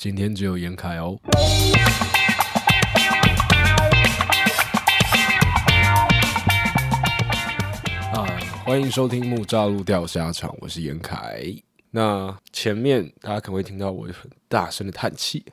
[0.00, 1.20] 今天只有严凯哦。
[8.10, 8.24] 啊，
[8.64, 11.44] 欢迎收听木栅路钓虾场，我是严凯。
[11.90, 15.44] 那前面大家可能会听到我很大声的叹气，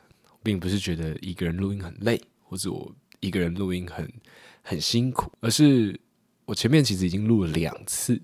[0.41, 2.89] 并不是觉得一个人录音很累，或者我
[3.19, 4.09] 一个人录音很
[4.61, 5.99] 很辛苦，而是
[6.45, 8.17] 我前面其实已经录了两次。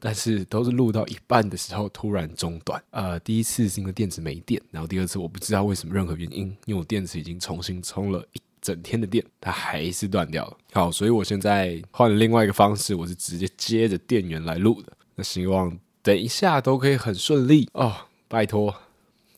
[0.00, 2.82] 但是都是录到一半的时候突然中断。
[2.90, 10.56] 呃，第一次是因为电池没电，然后第二次我不知道为什么任何原因，因为我电池已经重新充了一整天的电，它还是断掉了。
[10.72, 14.92] 好，所以我现在换了另外一个方式，我是直接接着电源来录的。
[15.14, 17.94] 那希望等一下都可以很顺利哦，
[18.28, 18.74] 拜托。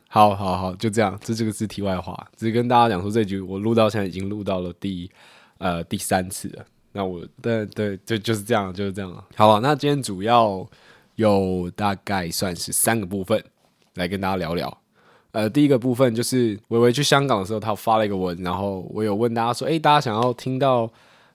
[0.09, 1.17] 好好好，就这样。
[1.23, 5.09] 这这个是题外话，只是跟大家讲说这局我录到现在已经录到了第
[5.59, 6.67] 呃第三次了。
[6.93, 10.67] 那我对对就就是这样就是这样好了，那今天主要
[11.15, 13.43] 有大概算是三个部分
[13.95, 14.79] 来跟大家聊聊。
[15.33, 20.91] 呃，第一个部分就是维维去香港的时候，他发了一个文，然后我有问大家说，诶，大家想要听到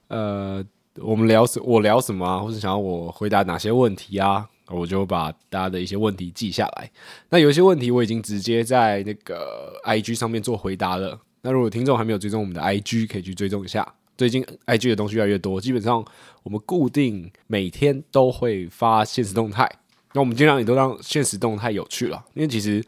[0.10, 0.62] 呃
[0.98, 4.48] 我们聊什我聊什么啊，或者想要我回答哪些问题啊？
[4.68, 6.92] 我就把大家的一些问题记下来。
[7.30, 11.18] 那有一些问题我已经直接在那个 IG 上面做回答了。
[11.42, 13.88] 那如果听众还没有追踪我们的 IG，可以去追踪一下。
[14.18, 16.04] 最近 IG 的东西越来越多，基本上
[16.44, 19.70] 我们固定每天都会发现实动态。
[20.14, 22.82] 那我们尽量也都让现实动态有趣了，因为其实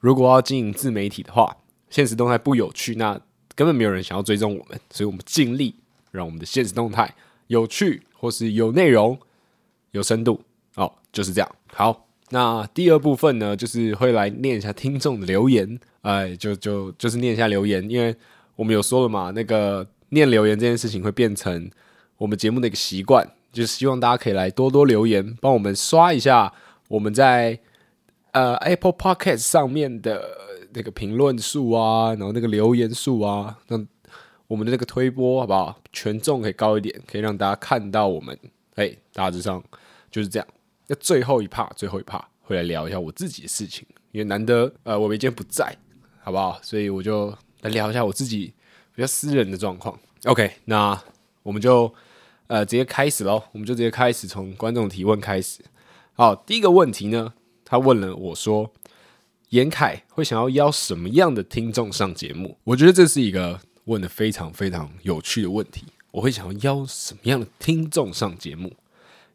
[0.00, 1.56] 如果要经营自媒体的话，
[1.88, 3.20] 现实动态不有趣，那
[3.54, 4.80] 根本没有人想要追踪我们。
[4.90, 5.76] 所以我们尽力
[6.10, 7.14] 让我们的现实动态
[7.46, 9.16] 有趣，或是有内容、
[9.92, 10.42] 有深度。
[10.74, 11.48] 哦，就是这样。
[11.72, 15.78] 好，那第二部分呢，就是会来念一下听众的留言。
[16.00, 18.12] 哎，就就就是念一下留言，因为
[18.56, 19.86] 我们有说了嘛，那个。
[20.14, 21.70] 念留言这件事情会变成
[22.18, 26.52] 我们节目的一个习惯，就是希望大家可以来多多留言，帮我们刷一下
[26.88, 27.58] 我们在
[28.32, 30.22] 呃 Apple Podcast 上面的
[30.74, 33.88] 那个评论数啊，然后那个留言数啊，让
[34.48, 35.80] 我们的那个推播好不好？
[35.94, 38.38] 权重可以高一点，可以让大家看到我们。
[38.74, 39.64] 哎，大致上
[40.10, 40.46] 就是这样。
[40.88, 45.74] 那最后一趴，最后一趴会来聊一下我自己的事情，因为难得呃我们今天不在，
[46.20, 46.60] 好不好？
[46.62, 48.52] 所以我就来聊一下我自己。
[48.94, 51.02] 比较私人的状况，OK，那
[51.42, 51.92] 我们就
[52.46, 53.42] 呃直接开始喽。
[53.52, 55.62] 我们就直接开始从观众提问开始。
[56.14, 57.34] 好，第一个问题呢，
[57.64, 58.72] 他问了我说
[59.50, 65.86] ：“严凯会想要邀什么样的听众上节目？”我觉得这是一个问得非常非常有趣的问题。
[66.10, 68.68] 我会想要邀什么样的听众上节目？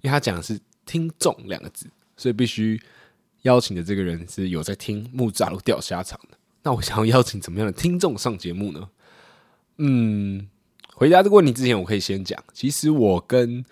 [0.01, 2.79] 因为他讲的是“听众”两个字，所以必须
[3.41, 6.37] 邀请的这个人是有在听木栅路钓虾场的。
[6.61, 8.89] 那我想要邀请怎么样的听众上节目呢？
[9.77, 10.47] 嗯，
[10.97, 13.63] 回答这个问题之前，我可以先讲，其实我跟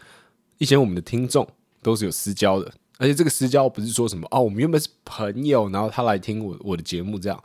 [0.60, 1.48] 一些我们的听众
[1.82, 7.44] 都是有私交的，而且这个私交不是说什么哦，我们原本是朋友，然后他来听我我的节目这样，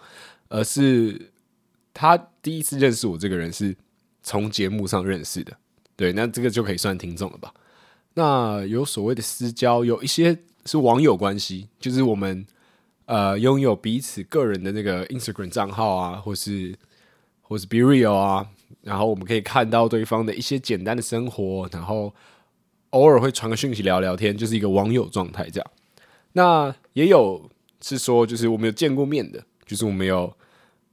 [0.51, 1.31] 而是
[1.95, 3.75] 他第一次认识我这个人是
[4.23, 5.57] 从节目上认识的，
[5.97, 7.55] 对，那这个就可以算听众了吧？
[8.13, 10.37] 那有所谓的私交，有一些
[10.67, 12.47] 是网友关系，就是我们
[13.07, 16.75] 呃拥有彼此个人的那个 Instagram 账号啊，或是。
[17.51, 18.47] 或是 BeReal 啊，
[18.83, 22.15] 然后我们可以看到对方的一些简单的生活，然后
[22.91, 25.71] 偶尔会传个讯息聊聊天，就是一个网友状态这样。
[26.35, 27.51] 那也有
[27.83, 30.33] 是说，就是我们有见过面的，就是我们有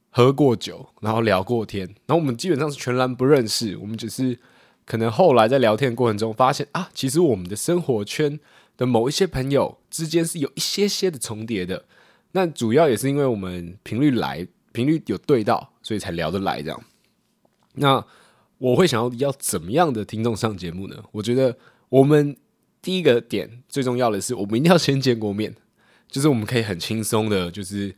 [0.09, 4.39] 喝过酒，然后聊过天，然后我们基本上是全然不认识，我们只是
[4.83, 8.39] 可能后来在聊天的过程中发现啊，其实我们的生活圈
[8.75, 11.85] 的某一些朋友之间是有一些些的重叠的。
[12.31, 14.47] 那主要也是因为我们频率来。
[14.73, 16.83] 频率有对到，所以才聊得来这样。
[17.75, 18.05] 那
[18.57, 21.01] 我会想要要怎么样的听众上节目呢？
[21.13, 22.35] 我觉得我们
[22.81, 25.55] 第一个点最重要的是，我们一定要先见过面，
[26.09, 27.95] 就是我们可以很轻松的，就是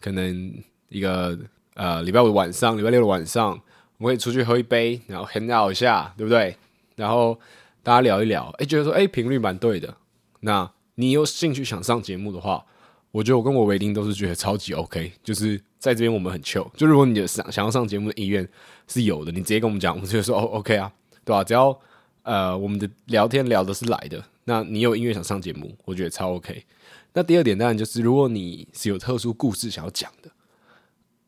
[0.00, 0.52] 可能
[0.88, 1.38] 一个
[1.74, 3.50] 呃礼拜五晚上、礼拜六的晚上，
[3.98, 6.56] 我们可以出去喝一杯，然后 hang out 一下，对不对？
[6.96, 7.38] 然后
[7.84, 9.94] 大家聊一聊，哎，觉得说哎频率蛮对的。
[10.40, 12.66] 那你有兴趣想上节目的话，
[13.10, 15.60] 我觉得我跟我维丁都是觉得超级 OK，就是。
[15.78, 18.46] 在这边我们很 Q 就如果你的想想要上节目的意愿
[18.88, 20.92] 是有的，你直接跟我们讲，我们就说哦 OK 啊，
[21.24, 21.44] 对吧？
[21.44, 21.80] 只要
[22.24, 26.64] 呃我们的聊天聊的是来的，那你有音乐想上节目，我觉得超 OK。
[27.12, 30.30] 那第二点当然就是，如果你是有特殊故事想要讲的，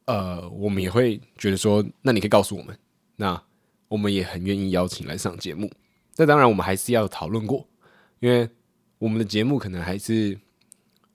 [0.07, 2.77] 呃，我们也会觉得说，那你可以告诉我们，
[3.15, 3.41] 那
[3.87, 5.71] 我们也很愿意邀请来上节目。
[6.17, 7.65] 那当然我们还是要讨论过，
[8.19, 8.51] 因为
[8.99, 10.37] 我们的节目可能还是。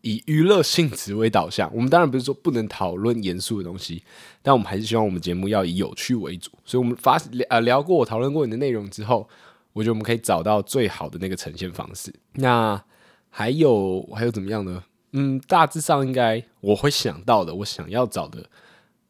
[0.06, 4.04] 以娱乐性质为导向，我们当然不是说不能讨论严肃的东西，
[4.44, 6.52] 但我们还是希望我们节目要以有趣为主。
[6.64, 7.20] 所以，我们发
[7.50, 9.28] 呃聊过、我讨论过你的内容之后，
[9.74, 12.14] 我觉得我们可以找到最好的那个呈现方式。
[12.34, 12.80] 那
[13.32, 14.84] 还有还有怎么样呢？
[15.14, 18.48] 嗯，大致上应该我会想到的，我想要找的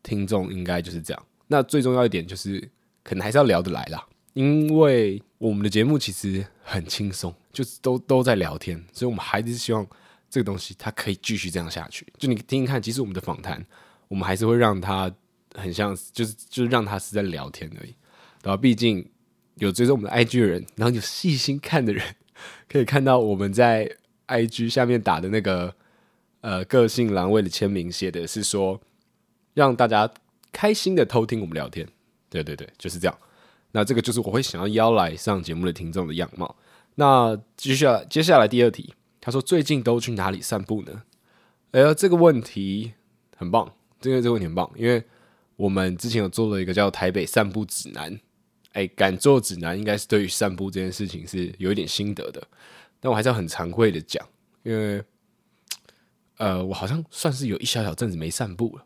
[0.02, 1.26] 听众应该就是这样。
[1.48, 2.70] 那最重要一点就是，
[3.04, 9.86] 可能还是要聊得来啦，因为我们的节目其实很轻松，就是都都在聊天，所以我们还是希望
[10.36, 12.06] 这个东西它可以继续这样下去。
[12.18, 13.66] 就你听听看，其实我们的访谈，
[14.10, 15.10] 我们还是会让它
[15.54, 17.96] 很像，就是就是让它是在聊天而已，
[18.44, 18.58] 然后？
[18.58, 19.10] 毕竟
[19.56, 22.04] 有追踪我们的 IG 的人，然后有细心看的人，
[22.68, 23.90] 可以看到我们在
[24.28, 25.74] IG 下面打的那个
[26.42, 28.82] 呃个性栏位的签名，写的是说。
[29.54, 30.12] 让大家
[30.52, 31.88] 开心的偷听我们聊天，
[32.30, 33.18] 对对对，就是这样。
[33.72, 36.54] 那这个就是我会想要邀来上节目的听众的样貌。
[36.96, 38.94] 那接下来接下来第二题，
[39.26, 41.02] 他说最近都去哪里散步呢？
[41.72, 42.94] 哎呀，这个问题
[43.36, 45.04] 很棒，这个这个问题很棒，因为
[45.56, 48.20] 我们之前有做了一个叫台北散步指南。
[48.74, 52.48] 哎，敢做指南应该是对于散步这件事情是有一点心得的，
[53.00, 54.24] 但我还是要很惭愧的讲，
[54.62, 55.04] 因为
[56.38, 58.86] 呃，我好像算是有一小小阵子没散步了。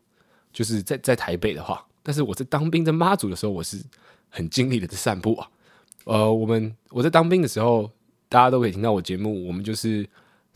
[0.54, 3.78] 就是在在台北的话，但是我在当兵在妈祖的时候，我是
[4.30, 5.50] 很尽力的在散步啊。
[6.04, 7.90] 呃，我们我在当兵的时候，
[8.30, 10.08] 大家都可以听到我节目，我们就是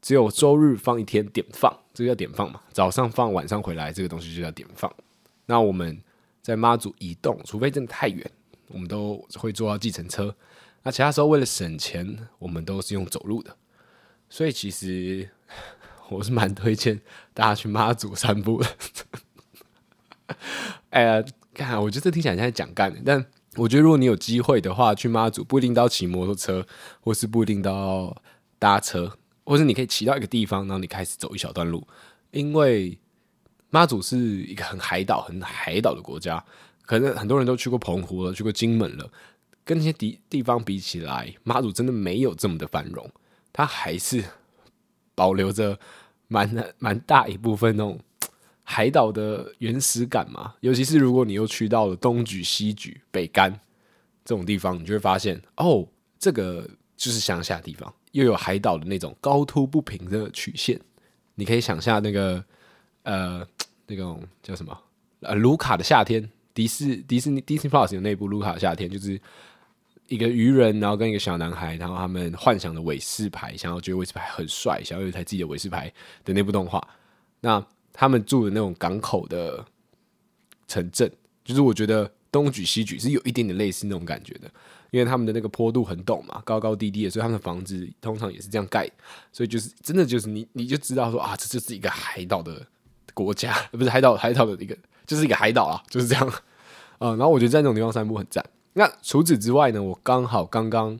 [0.04, 4.94] 只有周日放一天点放，这个叫点放嘛，早上放晚上回来，这个东西就叫点放。
[5.46, 5.98] 那我们
[6.42, 8.30] 在妈祖移动，除非真的太远，
[8.68, 10.36] 我们都会坐到计程车。
[10.82, 13.56] 那其他时候为了省钱，我们都是用走路的。
[14.28, 15.26] 所以其实
[16.10, 17.00] 我是蛮推荐
[17.32, 20.36] 大家去妈祖散步的。
[20.90, 21.24] 哎呀，
[21.54, 23.24] 看，我觉得听起来像在讲干的，但
[23.56, 26.66] 我觉得如果你有机会的话，去妈祖不一定都要骑摩托车，
[27.00, 28.22] 或是不一定都要
[28.58, 31.86] 搭车，或是你可以骑到一个地方，然后你开始走一小段路，
[32.30, 32.98] 因为
[33.70, 36.44] 妈祖是一个很海岛、很海岛的国家，
[36.86, 39.10] 可能很多人都去过澎湖了，去过金门了，
[39.64, 43.10] 跟那些地地方比起来，妈祖真的没有这么的繁荣，
[43.52, 44.24] 它还是
[45.14, 45.78] 保留着
[46.28, 47.98] 蛮蛮大一部分那种。
[48.66, 53.52] 海岛的原始感嘛，尤其是如果你又去到了东莒、西莒、北竿
[54.24, 55.86] 这种地方，你就会发现，哦，
[56.18, 60.80] 这个就是乡下地方，又有海岛的那种高凸不平的曲线。
[61.34, 62.44] 你可以想象那个
[63.02, 63.46] 呃，
[63.86, 64.76] 那种叫什么
[65.20, 69.20] 呃，卢卡的夏天，迪士迪士尼 Disney Plus 有那部卢卡的夏天，就是
[70.08, 75.92] 一个渔人，然后跟一个小男孩，然后他们幻想的伟士牌，想要觉得伟士牌很帅，想要有一台自己的伟士牌
[76.24, 76.82] 的那部动画，
[77.40, 77.64] 那。
[77.96, 79.64] 他们住的那种港口的
[80.66, 81.08] 城镇，
[81.44, 84.50] 就是我觉得东举西举是有一点点类似那种感觉的，
[84.94, 88.88] 因为他们的那个坡度很陡嘛，高高低低的，所以他们的房子通常也是这样盖，
[89.32, 92.64] 所以就是真的就是你你就知道说啊，这就是一个海岛的
[93.12, 96.28] 国家，不是海岛海岛的一个，就是一个海岛啊，就是这样
[96.98, 98.44] 啊、然后我觉得在那种地方散步很赞。
[98.74, 100.96] 那除此之外呢，我刚好刚刚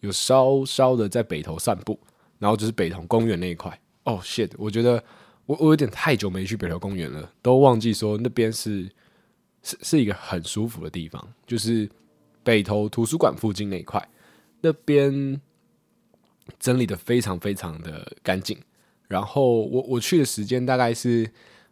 [0.00, 1.98] 有稍稍的在北头散步，
[2.38, 3.80] 然后就是北投公园那一块。
[4.04, 5.02] 哦，shit，我觉得。
[5.48, 8.86] 我我有点太久没去北投公园了，都忘记说那边是
[9.62, 11.88] 是是一个很舒服的地方，就是
[12.48, 14.02] 北投图书馆附近那一块，
[14.62, 15.38] 那边
[16.58, 18.58] 整理得非常非常的干净。
[19.06, 21.30] 然后我我去的时间大概是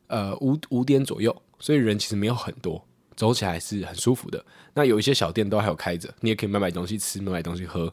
[0.09, 2.87] 呃五五点左右，所以人其实没有很多，
[3.17, 4.45] 走起来是很舒服的。
[4.75, 7.91] 那有一些小店都还有开着，你也可以买买东西吃，买买东西喝。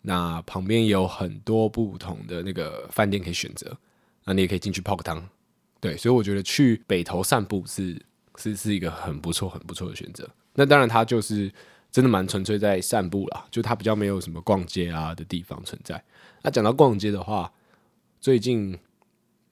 [0.00, 3.76] 那旁边有很多不同的那个饭店可以选择。
[4.24, 5.22] 那你也可以进去泡个汤，
[5.78, 8.00] 对，所以我觉得去北投散步是
[8.36, 10.26] 是是一个很不错、很不错的选择。
[10.54, 11.52] 那当然，它就是
[11.94, 16.02] 真的蛮纯粹在散步啦，就它比较没有什么逛街啊的地方存在。
[16.42, 17.52] 那讲到逛街的话，
[18.20, 18.76] 最近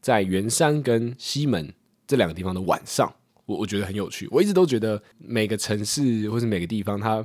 [0.01, 1.73] 在圆山跟西门
[2.05, 3.15] 这两个地方的晚上，
[3.47, 4.27] 我我觉得很有趣。
[4.33, 7.25] 我一直都觉得每个城市或是每个地方，它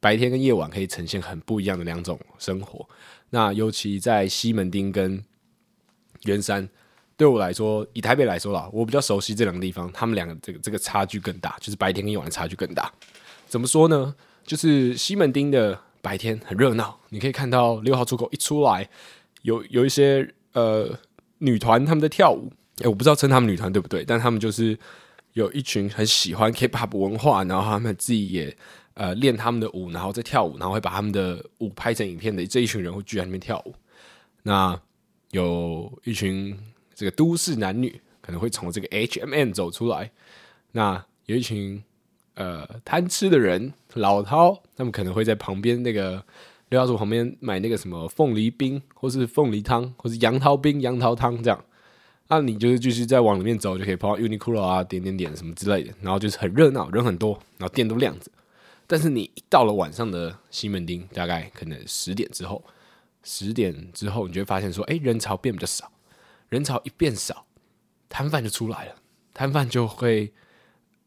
[0.00, 2.88] 白天跟夜晚可以呈现很不一样的两种生活。
[3.28, 5.22] 那尤其在西门町跟
[6.22, 6.66] 圆山。
[7.18, 12.90] 对我来说，以台北来说啦，我比较熟悉这两个地方，他们两个这个这个差距更大，就是白天跟夜晚差距更大。
[13.46, 14.16] 怎么说呢？
[14.44, 18.88] 就是西门町的白天很热闹，你可以看到六号出口一出来，
[19.42, 20.98] 有有一些呃
[21.38, 24.78] 女团他们在跳舞，诶，我不知道称他们女团对不对，但他们就是
[25.32, 28.56] 有一群很喜欢 K-pop 文化，然后他们自己也
[28.94, 33.74] 呃练他们的舞，然后在跳舞，然后会把他们的舞拍成影片的这一群人会聚在那边跳舞。
[34.42, 34.80] 那
[35.30, 36.56] 有一群。
[36.96, 40.12] 这个都市男女可能会从这个 H&M 走出来，
[40.70, 41.82] 那有一群
[42.34, 46.24] 呃贪吃的人，老饕，他们可能会在旁边那个
[46.68, 51.64] 六号出口旁边买那个什么凤梨冰，或是凤梨汤，或是杨桃冰、杨桃汤这样。
[52.28, 58.30] 那你就是继续再往里面走，就可以跑到 Uniqlo 啊，点点点什么之类的，然后就是很热闹，人很多，然后店都亮着。
[58.86, 62.64] 但是你一到了晚上的西门町，大概可能十点之后，
[63.22, 65.90] 十点之后，你就会发现说，哎，人潮变比较少。
[66.48, 67.46] 人潮一变少，
[68.08, 68.94] 摊贩就出来了。
[69.32, 70.32] 摊贩就会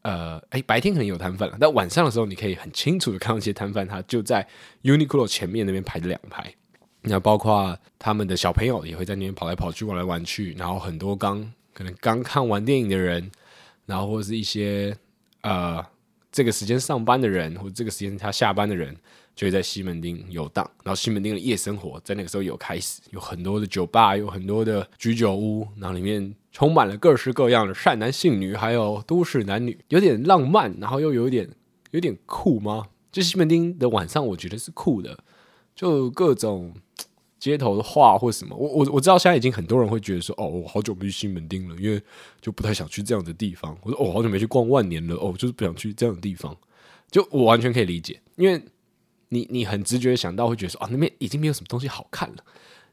[0.02, 4.46] 呃，哎，白天可能有摊贩了，但晚上的时候，你可以很清楚的看到这些摊贩，他就在
[4.82, 6.54] Uniqlo 前面那边排着两排。
[7.02, 13.30] 那包括他们的小朋友也会在那边跑来跑去、玩来玩去，然后很多刚可能刚看完电影的人，
[13.86, 14.96] 然后或者是一些
[15.42, 15.84] 呃
[16.32, 18.96] 这个时间上班的人，或者这个时间他下班的人，
[19.38, 20.68] 就会在西门町游荡。
[20.82, 31.48] 然后西门町的夜生活在那个时候有开始，有很多的酒吧，有很多的居酒屋，然后里面充满了各式各样的善男信女，还有都市男女，有点浪漫，然后又有点
[31.92, 32.88] 有点酷吗？
[33.12, 35.16] 就西门町的晚上，我觉得是酷的，
[35.76, 36.74] 就各种。
[37.40, 42.02] 街头的画或什么，我我我知道现在已经很多人会觉得说，哦，我好久没去西门町了，因为
[42.40, 43.78] 就不太想去这样的地方。
[43.84, 46.56] 我说，哦，好久没去逛万年了，哦，就是不想去这样的地方。
[47.12, 48.60] 就我完全可以理解，因为
[49.28, 52.36] 你你很直觉想到会觉得说，啊，那边已经没有什么东西好看了，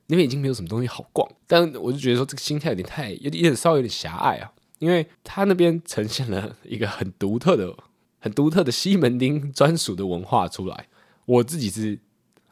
[0.07, 1.29] 那边已经没有什么东西好逛。
[1.47, 7.75] 但我就觉得说，这个心态有点太有点有点稍微有点狭隘啊，因为他那边呈现了一个很独特的、
[8.19, 10.87] 很独特的西门町专属的文化出来。
[11.25, 11.99] 我自己是。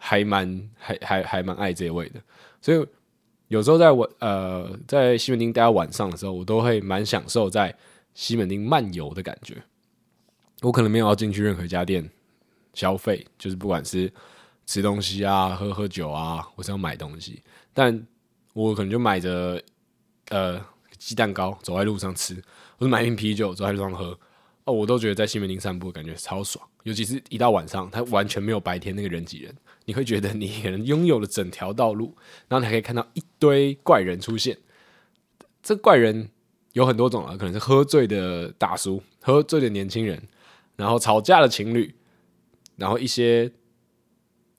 [0.05, 2.19] 还蛮还还还蛮爱这一位的，
[2.59, 2.85] 所以
[3.47, 7.73] 有时候在我呃在西门町待到晚上的时候，我都会蛮享受在
[8.13, 9.63] 西门町漫游的感觉。
[10.59, 12.09] 我可能没有要进去任何一家店
[12.73, 14.11] 消费，就是不管是
[14.65, 17.41] 吃东西啊、喝喝酒啊，或是要买东西，
[17.73, 18.05] 但
[18.53, 19.61] 我可能就买着
[20.29, 20.59] 呃
[20.97, 22.35] 鸡蛋糕走在路上吃，
[22.77, 24.17] 或者买一瓶啤酒走在路上喝。
[24.65, 29.53] 哦，我都觉得在西门町散步感觉超爽，尤其是一到晚上，它完全没有白天那个人挤人。
[29.83, 32.15] 你会觉得你可能拥有了整条道路，
[32.47, 34.57] 然后你还可以看到一堆怪人出现。
[35.61, 36.29] 这怪人
[36.71, 40.25] 有很多种啊，可能是喝醉的大叔、喝醉的年轻人，
[40.77, 41.93] 然后吵架的情侣，
[42.75, 43.51] 然后一些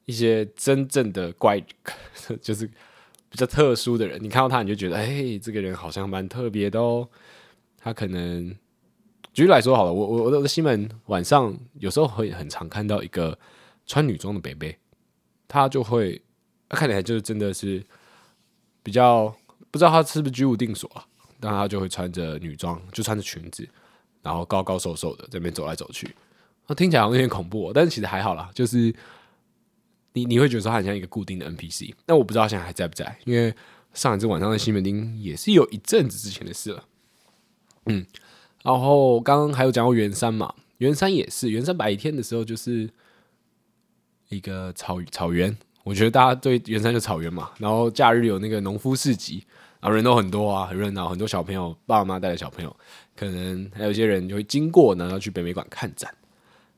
[0.04, 1.60] 一些真正的怪，
[2.40, 2.66] 就是
[3.28, 4.22] 比较特殊的人。
[4.22, 7.08] 你看到他，你就觉得，哎，这个人好像蛮特别的哦。
[7.78, 8.54] 他可能
[9.32, 13.38] 举例来说好了，我我我的西门晚上有时候会很常看到一个
[13.86, 14.76] 穿女装的北北。
[15.46, 16.20] 他就会
[16.70, 17.84] 看起来就是真的是
[18.82, 19.32] 比较
[19.70, 21.06] 不知道他是不是居无定所啊，
[21.38, 23.68] 但他就会穿着女装，就穿着裙子，
[24.22, 26.12] 然后高高瘦瘦的在那边走来走去，
[26.66, 28.94] 那听起来好像有点恐怖，但是其实还好啦，就是
[30.12, 33.54] 你你会觉得说它很像一个固定的 NPC，但我不知道现在还在不在，因为
[33.92, 36.84] 上一次晚上的西门町也是有一阵子之前的事了，
[37.86, 38.06] 嗯，
[38.62, 42.90] 然后刚刚还有讲到圆山嘛，圆山也是圆山白天的时候就是。
[44.30, 47.50] 一个草草原，我觉得大家对圆山就草原嘛。
[47.58, 49.44] 然后假日有那个农夫市集，
[49.80, 52.76] 然后人都很多啊，很热闹，很多小朋友，爸爸妈妈带着小朋友，
[53.14, 56.12] 可能还有一些人就会经过呢，要去北美馆看展。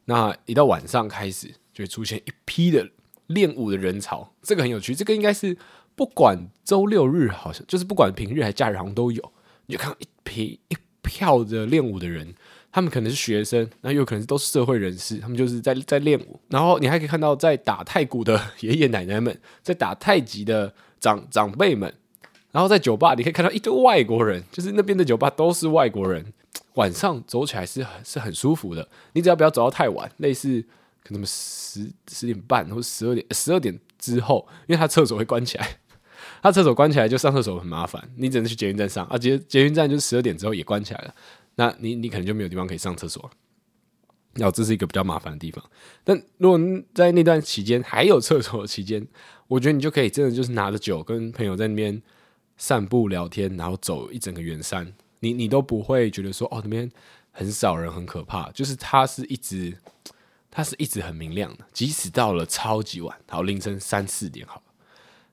[0.06, 2.88] 那一到晚上开始，就会出现一批的
[3.26, 4.94] 练舞的人潮，这个很有趣。
[4.94, 5.56] 这个应该是
[5.94, 9.32] 不管周六日，好像就是不管平日还假日，好像都有。
[9.66, 12.34] 你就看到一批一票的练舞的人。
[12.72, 16.38] 他们可能是学生，那有可能都是社会人士，他们就是在在练舞。
[16.48, 21.94] 然后你还可以看到在打太鼓的爷爷奶奶们，在打太极的长长辈们。
[22.56, 26.24] 然后在酒吧，你可以看到一堆外国人，就是那边的酒吧都是外国人。
[26.76, 28.88] 晚上走起来是很是很舒服的。
[29.12, 30.64] 你只要不要走到太晚，类似
[31.04, 35.68] 可能十十点半或十二点十二点之后，因为他厕所会关起来，
[36.40, 39.18] 他厕所关起来就上厕所很麻烦，你只能去捷运站上啊。
[39.18, 41.14] 捷捷运站就是十二点之后也关起来了。
[41.56, 43.30] 那你你可能就没有地方可以上厕所，
[44.32, 45.62] 然后这是一个比较麻烦的地方。
[46.02, 46.58] 但如果
[46.94, 49.06] 在那段期间还有厕所期间，
[49.46, 52.02] 我觉得你就可以真的就是拿着酒跟朋友在那边
[52.56, 56.90] 散步聊天，然后走一整个圆山，你你都不会觉得说哦那边
[57.32, 59.76] 很少人很可怕，就是它是一直
[60.50, 64.62] 它是一直很明亮的，即使到了超级晚，好凌晨三四点好了，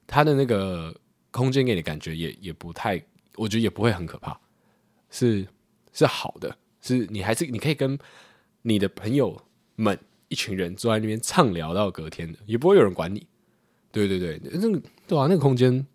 [0.06, 0.96] 它的那个
[1.32, 3.04] 空间给你的感觉也也不太，
[3.36, 4.40] 我觉得也不会很可怕，
[5.10, 5.48] 是。
[5.96, 7.96] 是好的，是你还是你可以跟
[8.64, 9.40] 你的朋友
[9.76, 9.96] 们
[10.28, 13.28] 一群人坐在那边畅聊到隔天的，也不会有人管你。
[13.92, 15.86] 对对对，那个对啊，那个空间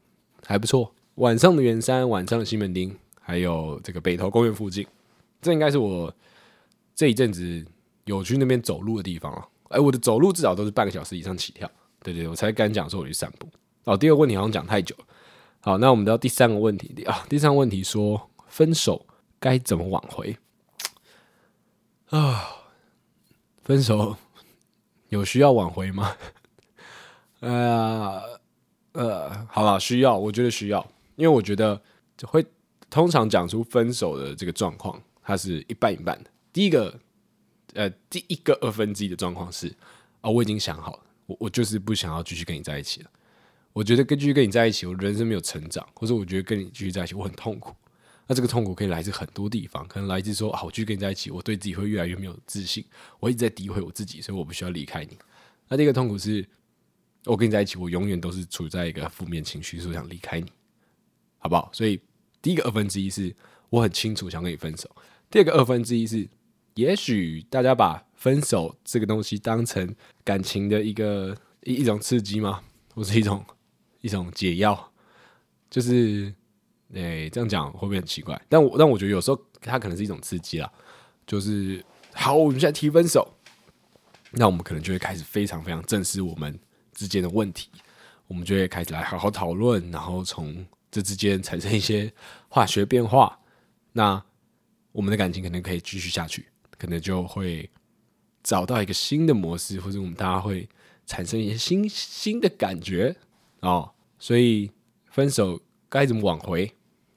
[0.46, 0.94] 还不错。
[1.18, 4.86] 晚上的圆山，晚上的西门町，还有这个北投公园附近，
[5.42, 6.12] 这应该是我
[6.94, 7.66] 这一阵子
[8.04, 9.46] 有去那边走路的地方啊。
[9.70, 11.68] 哎，我的走路至少都是半个小时以上起跳。
[12.02, 13.48] 对对，我才敢讲说我去散步。
[13.84, 15.04] 哦，第二个问题好像讲太久了。
[15.60, 19.04] 好，那我们到第三个问题啊，第三个问题说分手。
[19.40, 20.36] 该怎么挽回
[22.10, 22.44] 啊？
[23.62, 24.16] 分手
[25.10, 26.16] 有需要挽回吗？
[27.38, 28.20] 哎 呀
[28.92, 30.84] 呃，好了，需要，我觉得需要，
[31.18, 31.78] 因为我觉得
[32.22, 32.46] 会
[32.88, 36.30] 通常讲出分手的这个状况，它是一半一半的。
[36.52, 36.98] 第一个，
[37.74, 39.74] 呃，第一个二分之一的状况是
[40.20, 43.10] 啊，我已经想好了，我我就是不想要继续跟你在一起了。
[43.72, 47.74] 我觉得跟继续跟你在一起，我人生没有成长，或者我觉得跟你继续在一起，我很痛苦。
[48.26, 52.84] 那这个痛苦可以来自很多地方，可能来自说啊，我继续跟你在一起，我对自己会越来越没有自信，
[53.18, 55.18] 我一直在诋毁我自己，所以我不需要离开你。
[55.68, 56.46] 那第一个痛苦是，
[57.24, 60.50] 我跟你在一起，我永远都是处在一个负面情绪，所以想离开你，
[61.38, 61.70] 好不好？
[61.72, 62.00] 所以
[62.42, 63.34] 第一个二分之一是
[63.70, 64.88] 我很清楚想跟你分手。
[65.30, 66.28] 第二个二分之一是，
[66.74, 72.62] 也许大家把分手这个东西当成感情的一个一一种刺激吗？
[72.94, 73.44] 或是一种
[74.00, 74.92] 一种解药？
[75.70, 76.34] 就是。
[76.94, 78.40] 诶、这样讲会不会很奇怪？
[78.48, 80.72] 但我但我觉得有时候它可能是一种刺激啦。
[81.26, 83.30] 就是好，我们现在提分手，
[84.30, 86.58] 那我们可能就会开始非常非常正视我们
[86.94, 87.68] 之间的问题，
[88.26, 92.12] 我们就会开始来好好讨论，然后从这之间产生一些
[92.48, 93.38] 化学变化。
[93.92, 94.22] 那
[94.92, 96.46] 我们的感情可能可以继续下去，
[96.78, 97.70] 可能就会
[98.42, 100.68] 找到一个新的模式，或者我们大家会
[101.06, 103.16] 产生一些新新的感觉
[103.60, 103.92] 哦。
[104.18, 104.70] 所以
[105.10, 106.74] 分手该怎么挽回？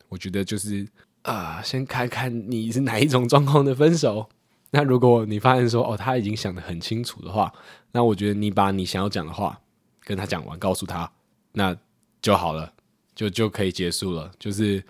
[0.10, 0.88] 我觉得就是
[1.24, 4.28] 啊、先看看你是哪一种状况的分手。
[4.72, 7.54] 那如果你发现说哦，他已经想得很清楚的话，
[7.92, 9.62] 那我觉得你把你想要讲的话
[10.00, 11.12] 跟他讲完，告诉他，
[11.52, 11.76] 那
[12.22, 12.74] 就好了，
[13.22, 14.32] 就就可以结束了。
[14.40, 14.84] 就是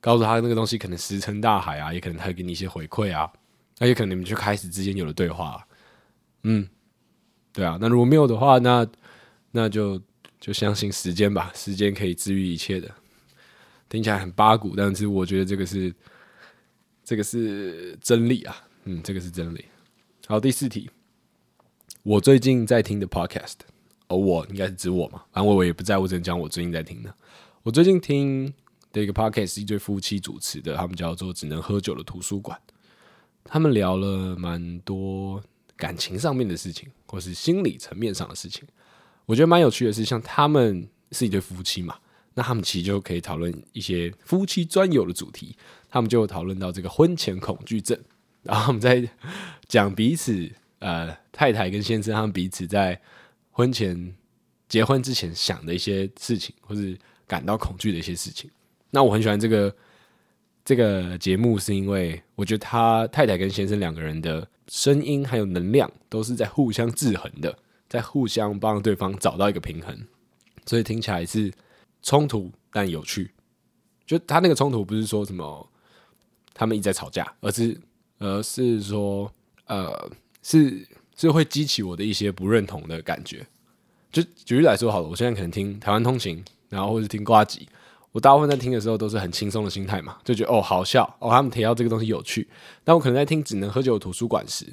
[0.00, 3.28] 告诉他那个东西可能石沉大海啊，也可能他给你一些回馈啊，
[3.78, 5.66] 那也可能你们就开始之间有了对话、
[6.44, 6.68] 嗯，
[7.52, 7.76] 对啊。
[7.80, 8.86] 那如果没有的话，那
[9.50, 10.00] 那就
[10.38, 12.88] 就相信时间吧，时间可以治愈一切的。
[13.88, 15.92] 听起来很八股，但是我觉得这个是
[17.04, 19.64] 这个是真理啊，嗯，这个是真理。
[20.26, 20.88] 好，第四题，
[22.02, 23.56] 我最近在听的 podcast，
[24.08, 27.14] 而、哦、我应该是指我嘛，反正我也不在乎，只能讲我最近在听的。
[27.64, 28.52] 我最近听
[28.92, 32.60] 的一个 podcast 是一对夫妻主持的，他们叫做“只能喝酒的图书馆”，
[33.44, 35.40] 他们聊了蛮多
[35.76, 38.66] 感情上面的事情，或是心理层面上的事情。
[39.26, 41.96] 我觉得蛮有趣的是，像他们是一对夫妻嘛。
[42.34, 45.56] 那他们其实就可以讨论一些夫妻专有的主题，
[45.88, 47.96] 他们就讨论到这个婚前恐惧症，
[48.42, 49.08] 然后我们在
[49.68, 50.50] 讲彼此
[50.80, 53.00] 呃太太跟先生他们彼此在
[53.52, 54.16] 婚前
[54.68, 58.50] 结婚之前想的一些事情，或是感到恐惧的一些事情。
[58.90, 59.74] 那我很喜欢这个
[60.64, 67.58] 这个节目，是因为我觉得他太太跟先生两个人的声音还有能量都是在互相制衡的，
[67.88, 69.98] 在互相帮对方找到一个平衡，
[70.66, 71.52] 所以听起来是。
[72.04, 73.30] 冲突但有趣，
[74.04, 75.70] 就他那个冲突不是说什么
[76.52, 77.80] 他们一直在吵架，而是
[78.18, 79.32] 而是说
[79.66, 80.10] 呃
[80.42, 83.46] 是是会激起我的一些不认同的感觉。
[84.10, 87.68] 就举例来说好了，我现在可能听台湾通勤，然后或者听呱吉，
[88.12, 92.48] 我大部分在听的时候都是很轻松的心态嘛，就觉得哦好笑哦，他们提到这个东西有趣。
[92.82, 94.66] 但我可能在听只能喝酒的图书馆时，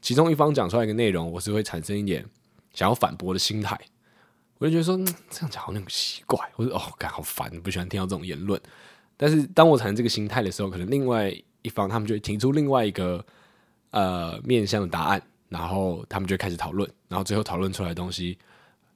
[0.00, 2.26] 其中一方讲出来一个内容，我是会产生一点
[2.72, 3.78] 想要反驳的心态。
[4.58, 4.96] 我就觉得说，
[5.30, 8.60] 这样讲好像很奇怪，或者哦，感好烦，不喜欢听到这种言论。
[9.16, 13.24] 但是当我产生这个心态的时候，可能另外一方他们就会提出另外一个
[13.90, 18.36] 呃面向的答案，然后他们就开始讨论，然后最后讨论出来的东西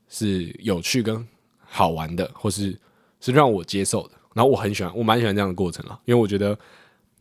[0.09, 1.27] 是有趣跟
[1.69, 2.77] 好玩的，或是
[3.21, 4.15] 是让我接受的。
[4.35, 6.59] 然后我很喜欢，我蛮喜欢这样的过程了，因为我觉得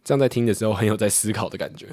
[0.03, 1.88] 这样在听的时候很有在思考的感觉。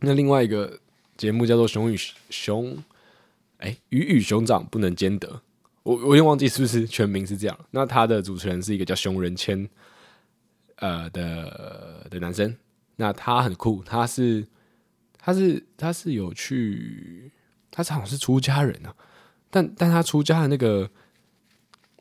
[0.00, 0.78] 那另外一个
[1.16, 1.96] 节目叫做《熊与
[2.30, 2.76] 熊》。
[3.58, 5.40] 哎，鱼与熊掌不能兼得，
[5.84, 7.58] 我我有点忘记是不是全名是这样。
[7.70, 9.66] 那他的主持人是一个叫熊仁谦，
[10.76, 12.54] 呃的的男生。
[12.96, 14.46] 那他很酷，他是
[15.16, 17.30] 他是他是有去，
[17.70, 18.94] 他好像是出家人啊，
[19.48, 20.90] 但但他出家的那个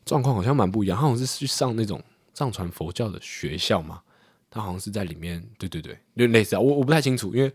[0.05, 4.01] 状况好像蛮不一样，他好像是去上那种藏传佛教的学校嘛，
[4.49, 7.53] 他好像是在里面，对对对，就类似啊，我我不太清楚，因为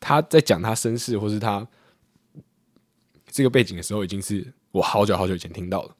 [0.00, 1.66] 他在讲他身世或是他。
[3.30, 5.94] 这个背景的时候，已经是我好久好久以前听到了。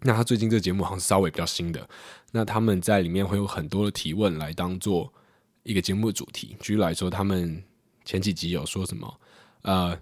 [0.00, 1.88] 那他最近这个节目好像是稍微比较新的。
[2.32, 5.14] 那他们在里面会有很多的提问来当做
[5.62, 6.56] 一个节目的主题。
[6.58, 7.62] 举例来说，他们
[8.04, 9.20] 前几集有说什么？
[9.62, 9.96] 呃，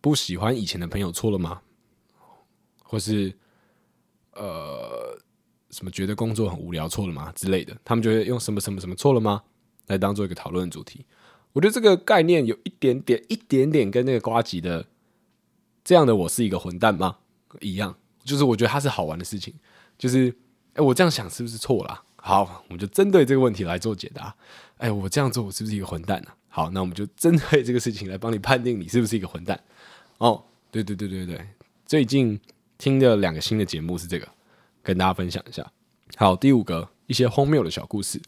[0.00, 1.62] 不喜欢以前的朋友错了吗？
[2.82, 3.32] 或是
[4.36, 5.18] 呃，
[5.70, 7.32] 什么觉得工作很无聊错了吗？
[7.34, 9.42] 之类的，他们就会用什么什么什么错了吗？
[9.86, 11.04] 来当做一个讨论主题。
[11.52, 14.86] 我觉得这个概念有一点点、一点点跟那个瓜吉的。
[15.82, 17.18] 这样的我是一个混蛋吗？
[17.60, 19.54] 一样，就是我觉得它是好玩的事情。
[19.96, 20.34] 就是，
[20.74, 22.02] 哎，我这样想是不是错了？
[22.16, 24.34] 好，我们就针对这个问题来做解答。
[24.78, 26.30] 哎，我这样做我是不是一个混蛋呢？
[26.48, 29.58] 好，那我们就针对这个事情来帮你判定你是不是一个混蛋。
[30.18, 31.46] 哦，对对对对对，
[31.86, 32.40] 最近
[32.78, 34.28] 听的两个新的节目是这个，
[34.82, 35.66] 跟大家分享一下。
[36.16, 38.20] 好，第五个，一些荒谬的小故事。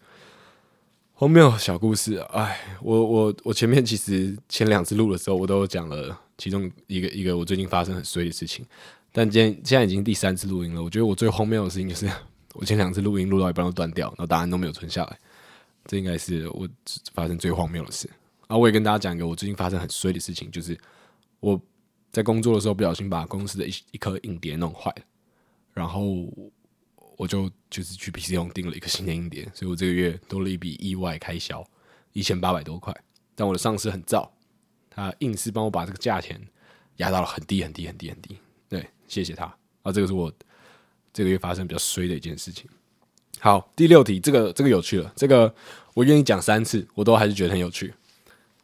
[1.12, 6.20] 荒谬小故事，哎，我我我前面其实前两次录的时候，我都讲了。
[6.38, 8.64] 其中一个一个我最近发生很衰的事情，
[9.10, 10.80] 但今天现在已经第三次录音了。
[10.80, 12.08] 我觉得我最荒谬的事情就是，
[12.54, 15.18] 我前两次录音录到一半都断掉，然后答案都没有存下来，
[15.86, 16.68] 这应该是我
[17.12, 18.08] 发生最荒谬的事。
[18.46, 20.78] 啊，我也跟大家讲一个我最近发生很衰的事情，就是
[21.40, 21.60] 我
[22.18, 25.02] 在工作的时候不小心把公司的一一颗硬碟弄坏了，
[25.72, 26.02] 然后
[27.16, 31.64] 我就就是去 PC 用订了一个新的硬碟，所以我这个月多了一笔意外开销，
[32.14, 32.92] 一千八百多块。
[33.36, 34.28] 但我的上司很燥，
[34.90, 36.44] 他硬是帮我把这个价钱
[36.96, 38.36] 压到了很低很低很低很低。
[38.68, 39.44] 对，谢谢他。
[39.84, 40.32] 啊，这个是我
[41.12, 42.68] 这个月发生比较衰的一件事情。
[43.38, 45.54] 好，第六题，这个这个有趣了，这个
[45.94, 47.94] 我愿意讲三次，我都还是觉得很有趣。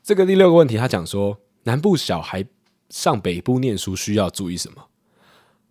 [0.02, 2.44] 这个第六个问题，他讲说南部小孩
[2.94, 4.84] 上北部念书需要注意什么？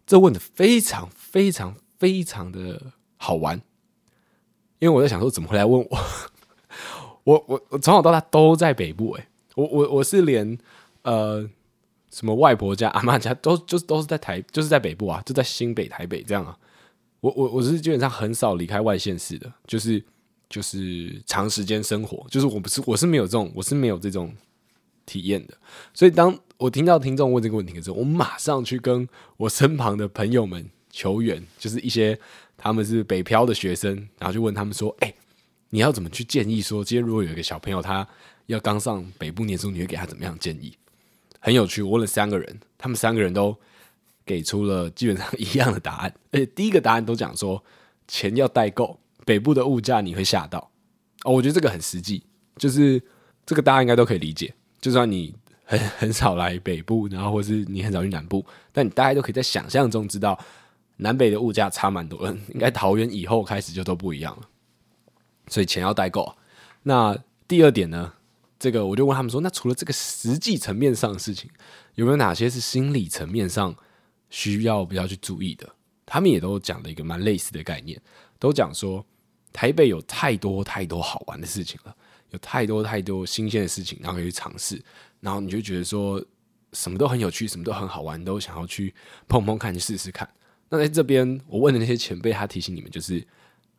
[0.05, 3.61] 这问的非常非常非常的好玩，
[4.79, 5.97] 因为我在想说怎么会来问我？
[7.23, 10.57] 我我我从小到大都在北部诶、我我我是连
[11.03, 11.49] 呃
[12.11, 16.59] 什么外婆家、阿嬷家都就是都是在台，就是在北部啊，就在新北、台北这样啊。
[17.21, 20.03] 我我我是基本上很少离开外县市的，就是。
[20.49, 24.31] 就是长时间生活，就是我不是我是没有这种我是没有这种
[25.05, 25.57] 体验的，
[25.93, 32.17] 所以当我听到听众问这个问题的时候，我马上去跟我身旁的朋友们求援，就是一些
[32.57, 35.13] 他们是北漂的学生，然后就问他们说：“哎、
[35.69, 38.07] 你要怎么去建议说，今天如果有一个小朋友他
[38.45, 40.77] 要刚上北部念书，你会给他怎么样建议？”
[41.39, 43.57] 很有趣，我问了三个人，他们三个人都
[44.25, 47.63] 给出了基本上一样的答案，而且第一个答案都讲说
[48.07, 48.99] 钱要带够。
[49.25, 50.69] 北部的物价你会吓到
[51.23, 52.23] 哦，我觉得这个很实际，
[52.57, 53.01] 就是
[53.45, 54.53] 这个大家应该都可以理解。
[54.83, 60.37] 就算你很很少来北部，然后或是你很少去南部，但你大概都可以在想象中知道
[60.97, 62.27] 南北的物价差蛮多。
[62.49, 64.41] 应该桃园以后开始就都不一样了，
[65.47, 66.35] 所以钱要带够。
[66.81, 67.17] 那
[67.47, 68.11] 第二点呢，
[68.59, 71.49] 这个我就问他们说，那除了这个实际层面上的事情，
[71.95, 73.73] 有没有哪些是心理层面上
[74.29, 75.69] 需要比较去注意的？
[76.05, 77.97] 他们也都讲了一个蛮类似的概念，
[78.37, 79.05] 都讲说。
[79.55, 81.95] 台北有太多太多好玩的事情了，
[82.33, 84.83] 有太多太多新鲜的事情，然后可以去尝试，
[85.21, 86.21] 然后你就觉得说
[86.73, 88.93] 什么都很有趣，什么都很好玩，都想要去
[89.27, 90.27] 碰碰看，去试试看。
[90.67, 93.25] 那在这边，我问的那些前辈，他提醒你们就是，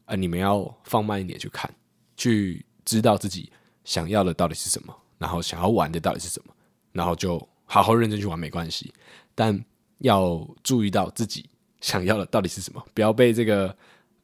[0.07, 1.69] 呃，你们要放慢一点去看，
[2.17, 3.51] 去知道自己
[3.85, 6.55] 想要的到底是什么，然后想要玩的到底是什么，
[6.93, 8.95] 然后就好好认真去玩没关系，
[9.35, 9.62] 但
[9.99, 13.77] 要注意到自己想要的到底是什么，不要被这个。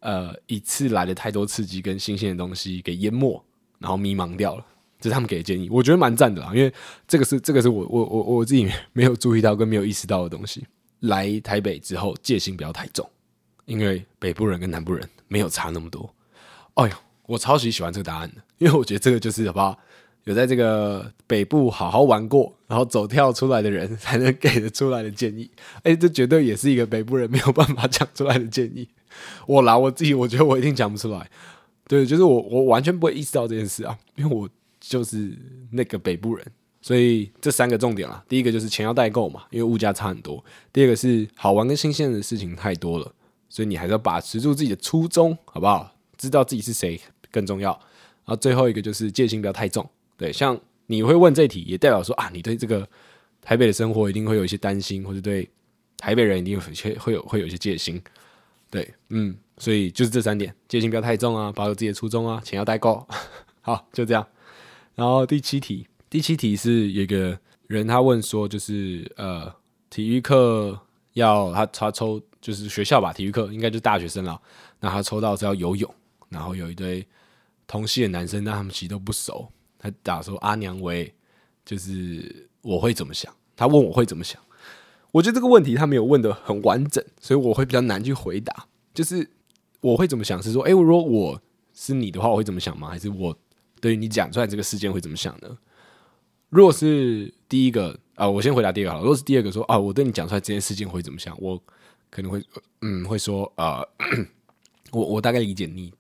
[0.03, 3.45] 呃，一次来的太多刺激跟新鲜的东西给淹没，
[3.81, 4.65] 然后迷茫掉了，
[5.01, 6.53] 这是他们给的建议，我觉得蛮赞的啦。
[6.55, 6.73] 因为
[7.09, 10.65] 这个是这个是我我我我自己 没有注意到跟没有意识到的东西。
[11.01, 13.09] 来台北之后，戒心不要太重，
[13.65, 16.15] 因为北部人跟南部人没有差那么多。
[16.75, 19.79] 哎呦，我超级喜欢这个答案的，因为我觉得这个就是好不好？
[20.25, 25.51] 有在这个北部好好玩过，然后走跳出来的人才能给得出来的建议。
[25.83, 28.87] 哎，这绝对也是一个北部人没有办法讲出来的建议。
[29.47, 31.31] 我拿我自己，我觉得我一定讲不出来。
[31.91, 34.49] 对，就是我，我完全不会意识到这件事啊，因为我
[34.79, 35.37] 就是
[35.73, 36.47] 那个北部人。
[36.81, 40.41] 所以这三个重点啦，第一个就是钱要代购嘛，因为物价差很多；
[40.73, 43.13] 第二个是好玩跟新鲜的事情太多了，
[43.49, 45.93] 所以你还是要把持住自己的初衷，好不好？
[46.17, 47.01] 知道自己是谁
[47.33, 47.73] 更重要。
[47.73, 49.85] 然后最后一个就是戒心不要太重。
[50.17, 52.89] 对，像你会问这题，也代表说啊，你对这个
[53.43, 55.51] 台北的生活一定会有一些担心，或者对
[55.97, 58.01] 台北人一定有些会有会有一些戒心。
[58.71, 63.07] 对，嗯，所以就是这三点，戒心不要太重啊，保有自己的初衷啊，钱要带够，
[63.61, 64.27] 好，就这样。
[64.95, 69.55] 然后第七题，第七题是有一个人他问说，就是呃，
[69.91, 70.81] 体育课
[71.13, 74.41] 要他他抽，就是学校吧，体育课应该就是大学生了，
[74.81, 75.95] 那他抽到是要游泳，
[76.31, 77.07] 然后有一堆
[77.67, 79.47] 同系的男生，但他们其实都不熟，
[79.79, 81.15] 他打说阿娘喂，
[81.67, 83.31] 就是我会怎么想？
[83.55, 84.41] 他问我会怎么想？
[85.13, 88.67] 我觉得这个问题他没有问得很完整，所以我会比较难去回答。
[88.93, 89.31] 就是
[89.81, 90.43] 我会怎么想？
[90.43, 91.41] 是说，哎，如果我
[91.73, 92.89] 是你的话，我会怎么想吗？
[92.89, 93.37] 还是我
[93.81, 95.57] 对于你讲出来这个事件会怎么想呢？
[96.49, 99.03] 如果是第一个啊，我先回答第二个好了。
[99.03, 101.37] 如果是第二个说啊，我对你讲出来这件事情会怎么想？
[101.41, 101.63] 我
[102.11, 102.43] 可能会
[102.83, 103.83] 嗯，会说啊，
[104.91, 105.93] 我我大概理解你，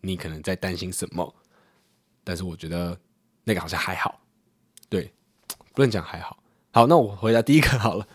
[0.00, 1.34] 你可能在担心什么，
[2.22, 2.96] 但是我觉得
[3.42, 4.20] 那个好像还好，
[4.88, 5.12] 对，
[5.74, 6.38] 不能讲还好。
[6.70, 8.06] 好，那我回答第一个好了。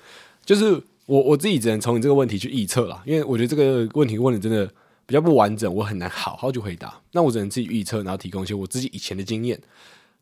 [0.46, 4.74] 就是我我自己只能从你这个问题去预测了，因为我觉得这个问题问的真的
[5.14, 7.00] 比较不完整，我很难好好去回答。
[7.12, 9.62] 那我只能自己预测，然后提供一些我自己以前的经验。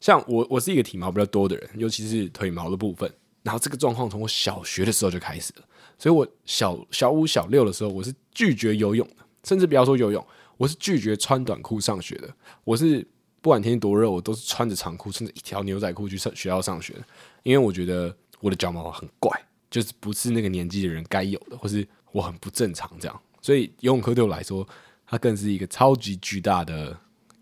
[0.01, 3.10] 像我我是一个体毛比较多的人，尤其是腿毛的部分。
[3.41, 5.63] 然后这个状况从我小学的时候就开始了，
[5.97, 10.27] 所以我小小五小六的时候，我是拒绝游泳的，甚至不要说游泳，
[10.58, 12.30] 我是拒绝穿短裤上学的。
[12.65, 13.08] 我是
[13.39, 17.04] 不管天气多热，我都是穿着长裤，甚至一条牛仔裤去上学校上学的，
[17.43, 19.32] 因为我觉得我的脚毛很怪。
[19.69, 24.67] 就是不是那个年纪的人该有的，或是我很不正常这样，所以游泳课对我来说，
[25.06, 26.95] 它更是一个超级巨大的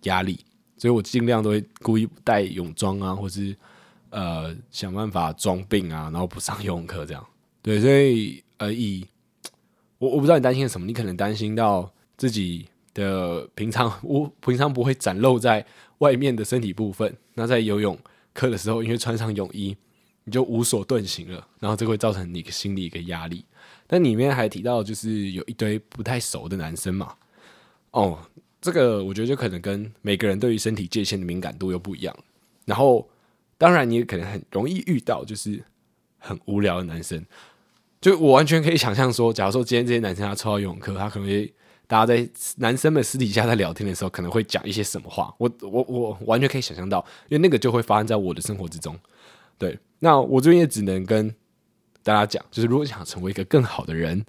[0.03, 0.39] 压力。
[0.77, 3.53] 所以我尽量都会故意带泳装啊，或是
[4.11, 7.25] 呃想办法装病啊，然后不上游泳课这样。
[7.61, 9.05] 对，所以呃以
[9.97, 15.65] 我我不知道你担心什么，你可能担心到自己的平常我平常不会展露在
[15.97, 17.99] 外面的身体部分，那在游泳
[18.33, 19.75] 课的时候，因为穿上泳衣，
[20.23, 23.43] 你就无所遁形了，然后这会造成你心里一个压力。
[23.91, 27.13] 但里面还提到，就是有一堆不太熟的男生嘛，
[27.91, 28.19] 哦。
[28.61, 32.13] 这个我觉得就可能跟每个人对于身体界限的敏感度又不一样。
[32.65, 33.07] 然后，
[33.57, 35.63] 当然你也可能很容易遇到就是
[36.17, 37.25] 很无聊的男生。
[38.01, 41.53] 就我完全可以想象说，假如说今天这些男生他抽到游泳课，他可能会
[41.87, 45.33] 大家在男生们私底下在聊天的时候，可能会讲一些什么话。
[45.37, 46.99] 我我我完全可以想象到，
[47.29, 48.93] 因为那个就会发生在我的生活之中。
[49.57, 51.33] 对，那我这边也只能跟
[52.09, 54.25] 大家讲，就是如果想成为一个更好的人，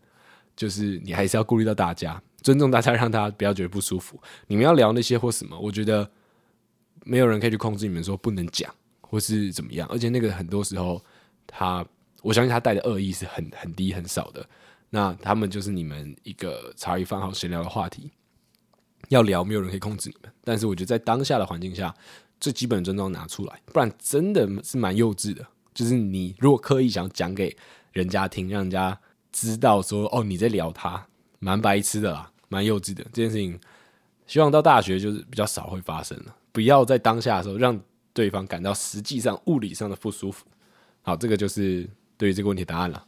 [0.54, 2.22] 就是你还是要顾虑到大家。
[2.42, 4.20] 尊重大家，让大家不要觉得不舒服。
[4.46, 6.10] 你们要聊那些或什么，我觉得
[7.04, 9.88] 没有人可以去控制你们说不能讲或是怎么样。
[9.90, 11.02] 而且那个很多时候，
[11.46, 11.84] 他
[12.22, 14.46] 我相信他带的恶意是很很低很少的。
[14.90, 18.10] 那他们就是你们一个茶余饭后闲聊的话题，
[19.08, 20.30] 要聊没有人可以控制你们。
[20.44, 21.94] 但是我觉得在当下的环境下，
[22.40, 25.46] 最基本的尊重拿出来，不然真的是蛮幼稚的。
[25.74, 27.56] 就是你如果刻意想讲给
[27.92, 28.98] 人家听，让人家
[29.30, 31.06] 知道说哦你在聊他。
[31.42, 33.58] 蛮白痴的啦，蛮幼稚的这件事情，
[34.26, 36.36] 希望到大学就是比较少会发生了。
[36.52, 37.80] 不要在当下的时候让
[38.12, 40.44] 对方感到实际上物理上的不舒服。
[41.00, 43.06] 好，这个就是对于这个问题答案了。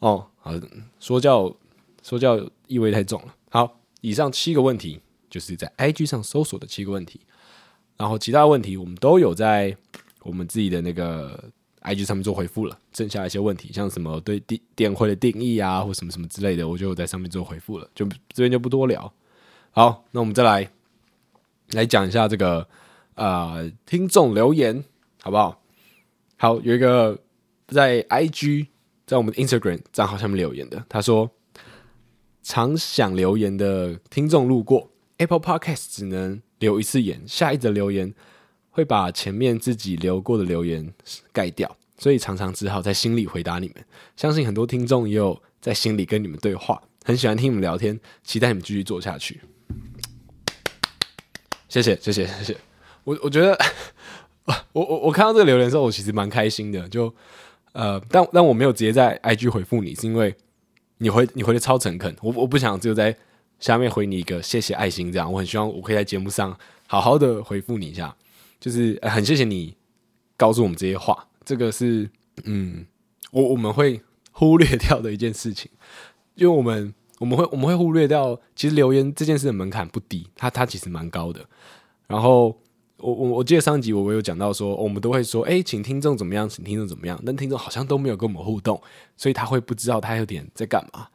[0.00, 0.52] 哦，好，
[1.00, 1.56] 说教
[2.02, 3.34] 说教意味太重了。
[3.48, 7.22] 好，以上七个问题就是在 IG 上搜索的七个问题，
[7.96, 9.74] 然后其他问题我们都有在
[10.20, 11.42] 我们自己的那个。
[11.84, 19.12] IG 上面做回复了，剩下一些问题，像什么对电电会的定义啊，或什么什么之类的，我就在上面做回复了，就这边就不多聊。
[19.70, 20.70] 好，那我们再来
[21.72, 22.66] 来讲一下这个
[23.16, 24.82] 呃听众留言，
[25.20, 25.62] 好不好？
[26.36, 27.18] 好，有一个
[27.68, 28.68] 在 IG
[29.06, 31.30] 在我们的 Instagram 账号上面留言的，他说
[32.42, 38.14] 常想留言的听众路过 Apple Podcast 只能留一次言，下一则留言。
[38.74, 40.92] 会把前面自己留过的留言
[41.32, 43.76] 盖掉，所以常常只好在心里回答你们。
[44.16, 49.40] 相信很多听众也有在心里跟你们对话，很喜欢听你们聊天，期待你们继续做下去。
[51.68, 52.56] 谢谢，谢谢，谢谢。
[53.04, 53.56] 我我觉得，
[54.72, 56.88] 我我我看到这个留言的时候，我其实蛮开心的。
[56.88, 57.14] 就
[57.74, 60.34] 呃，但但我没有直接在 IG 回复你，是因为
[60.98, 63.16] 你回你回的超诚恳，我我不想只有在
[63.60, 65.32] 下面回你一个谢谢爱心这样。
[65.32, 66.56] 我很希望我可以在节目上
[66.88, 68.14] 好好的回复你一下。
[68.64, 69.76] 就是很谢谢你
[70.38, 72.08] 告诉我们这些话，这个是
[72.44, 72.86] 嗯，
[73.30, 74.00] 我我们会
[74.32, 75.70] 忽略掉的一件事情，
[76.34, 81.46] 因为我们我们会我们会忽略掉，其实留言这件事的门槛不低，它它其实蛮高的。
[82.06, 82.58] 然后
[82.96, 88.80] 我我我记得上集我我有讲到说，我们都会说，哎，请听众怎么样，请听众怎么样，但听众好像都没有跟我们互动，
[89.14, 91.06] 所以他会不知道他有点在干嘛。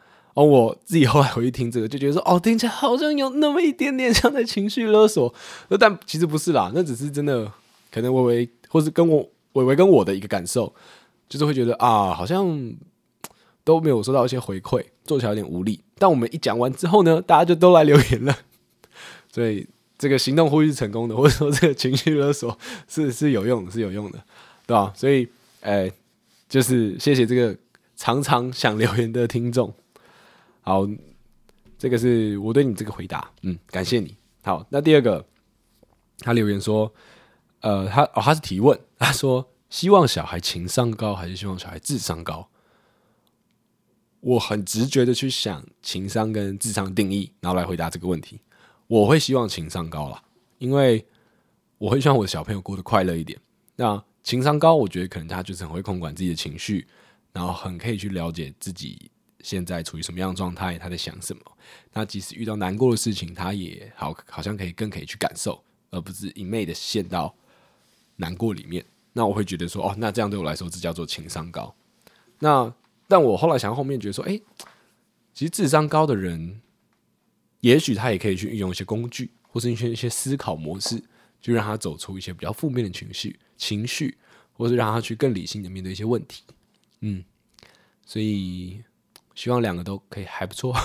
[0.45, 5.33] 我自己后来回去听这个，就觉得说，哦，听起来好像有那么一点点像在情绪勒索，
[5.79, 7.51] 但其实不是啦，那只是真的，
[7.91, 10.73] 可能微微，或是跟我微微跟我的一个感受，
[11.27, 12.73] 就是会觉得啊，好像
[13.63, 15.81] 都没有收到一些回馈，做起来有点无力。
[15.97, 18.37] 但我们一讲完之后呢，大家就都来留言了，
[19.33, 24.19] 所以这个行动呼吁是成功的，或者说这个情绪勒索是是有用的，是有用的，
[24.65, 24.93] 对吧？
[24.95, 25.27] 所以，
[25.61, 25.91] 哎，
[26.47, 27.57] 就是谢谢这个
[27.97, 29.73] 常常想留言的听众。
[30.69, 30.87] 好，
[31.79, 34.15] 这个是我对你这个回答，嗯，感谢你。
[34.43, 35.25] 好，那第二个，
[36.19, 36.93] 他留言说，
[37.61, 42.47] 呃，他哦，他是提问， 他说希望小孩情商高还是希望小孩智商高？
[44.19, 48.39] 我很直觉的去想情商跟智商定义，然后来回答这个问题。
[48.85, 50.23] 我会希望情商高啦，
[50.59, 51.03] 因为
[51.79, 53.39] 我会希望我的小朋友过得快乐一点。
[53.75, 56.87] 那情商高，我觉得可能他就是很会控管自己的情绪，
[57.33, 59.09] 然后很可以去了解自己。
[59.41, 60.77] 现在处于什么样的状态？
[60.77, 61.41] 他在想什么？
[61.93, 67.33] 那即使遇到难过的事情，他也好，好像可以更可以去感受，而不是一昧的陷到
[68.17, 68.85] 难过里面。
[69.13, 71.73] 那我会觉得说，哦，那这样对我来说，这叫做情商高。
[72.39, 72.73] 那
[73.07, 74.39] 但我后来想后面觉得说，哎，
[75.33, 76.61] 其实智商高的人，
[77.61, 81.01] 也许他也可以去运用一些工具，或是一些一些思考模式，
[81.41, 84.17] 就让他走出一些比较负面的情绪，情绪，
[84.53, 86.43] 或是让他去更理性的面对一些问题。
[87.01, 87.23] 嗯，
[88.05, 88.83] 所以。
[89.39, 90.75] 希望两个都可以还不错。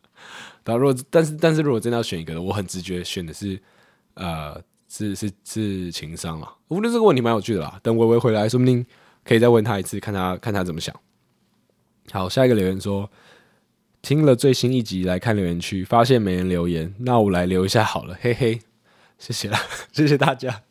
[0.64, 3.60] 但如果但是但是如果真的要选一个，我很直觉选的是，
[4.14, 6.50] 呃，是是是情商了。
[6.68, 7.78] 我觉得这个问题蛮有趣的啦。
[7.82, 8.86] 等微微回来，说不定
[9.26, 10.98] 可以再问他一次，看他看他怎么想。
[12.10, 13.10] 好，下一个留言说，
[14.00, 18.62] 听了最新一集来看留言区，发现没人留言，那我来留一下好了，嘿嘿，
[19.18, 19.60] 谢谢啦，
[19.92, 20.62] 谢谢大家。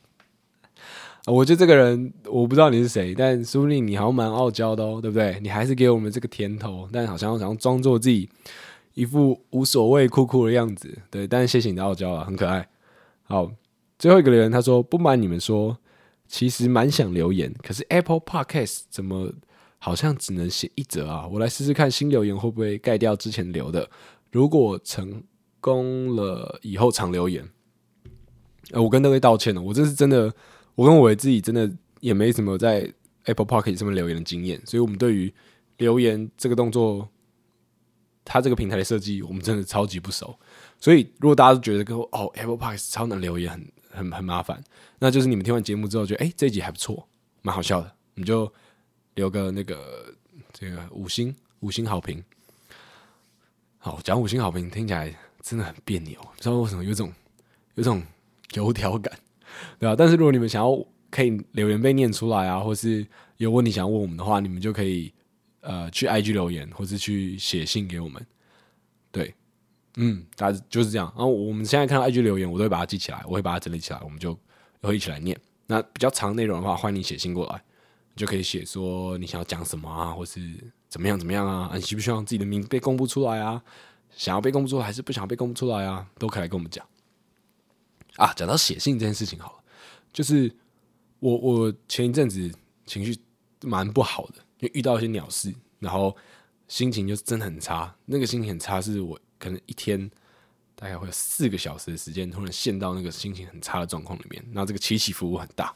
[1.27, 5.37] 我觉得这个人我不知道你是谁，但说不定你好像蛮傲娇的哦，对不对？
[5.41, 8.29] 你还是给我们这个甜头，但好像想要装作自己
[8.93, 11.27] 一副无所谓、酷酷的样子，对。
[11.27, 12.65] 但是谢谢你的傲娇啊，很可爱。
[13.23, 13.51] 好，
[13.99, 15.77] 最后一个留言他说：“不瞒你们说，
[16.29, 19.29] 其实蛮想留言，可是 Apple Podcast 怎么
[19.79, 21.27] 好像只能写一则啊？
[21.27, 23.89] 我来试试看新留言会不会盖掉之前留的。
[24.31, 25.21] 如果成
[25.59, 27.45] 功了，以后常留言。
[28.71, 30.33] 呃，我跟那位道歉了，我这是真的。”
[30.77, 31.67] 我跟我自己真的
[32.01, 35.33] 也没什么在 Apple Podcast 上面留言的经验，所以我们对于
[35.77, 37.09] 留言这个动作，
[38.23, 40.37] 它这个平台的设计，我们真的超级不熟。
[40.79, 44.63] 所以如果大家都觉得跟哦 Apple Podcast 超难留言，很很很麻烦，
[44.99, 47.07] 那就是你们听完节目之后觉得哎、这一集还不错，
[47.41, 48.53] 蛮好笑的，你就
[49.15, 50.13] 留个那个
[50.53, 52.23] 这个五星五星好评。
[53.79, 55.11] 好，讲五星好评听起来
[55.41, 57.11] 真的很别扭，不知道为什么有种
[57.73, 58.03] 有种
[58.53, 59.11] 油条感。
[59.79, 60.77] 对啊，但是如果你们想要
[61.09, 63.05] 可以留言被念出来啊，或是
[63.37, 65.13] 有问题想要问我们的话，你们就可以
[65.61, 68.25] 呃去 IG 留言，或是去写信给我们。
[69.11, 69.33] 对，
[69.95, 71.11] 嗯，大家就是这样。
[71.15, 74.37] 然后我们现在看到 IG 留言，我都会把它记起来，我会把它整理起来，我们就
[74.81, 75.39] 会一起来念。
[75.65, 77.61] 那比较长内容的话，欢迎你写信过来，
[78.13, 80.39] 你就可以写说你想要讲什么啊，或是
[80.87, 83.61] 怎么样怎么样啊，你希不希望自己的名字被公布出来啊？
[84.15, 86.07] 想要被公布出来，还是不想被公布出来啊？
[86.17, 86.85] 都可以来跟我们讲。
[88.17, 89.63] 啊，讲到写信这件事情好了，
[90.11, 90.53] 就是
[91.19, 92.51] 我我前一阵子
[92.85, 93.17] 情绪
[93.61, 96.15] 蛮不好的，因为遇到一些鸟事，然后
[96.67, 97.95] 心情就真的很差。
[98.05, 100.09] 那个心情很差，是我可能一天
[100.75, 104.43] 大概会有四个小时的时间，突然陷到那个心情很差的状况里面。
[104.51, 105.73] 那这个起起伏伏很大。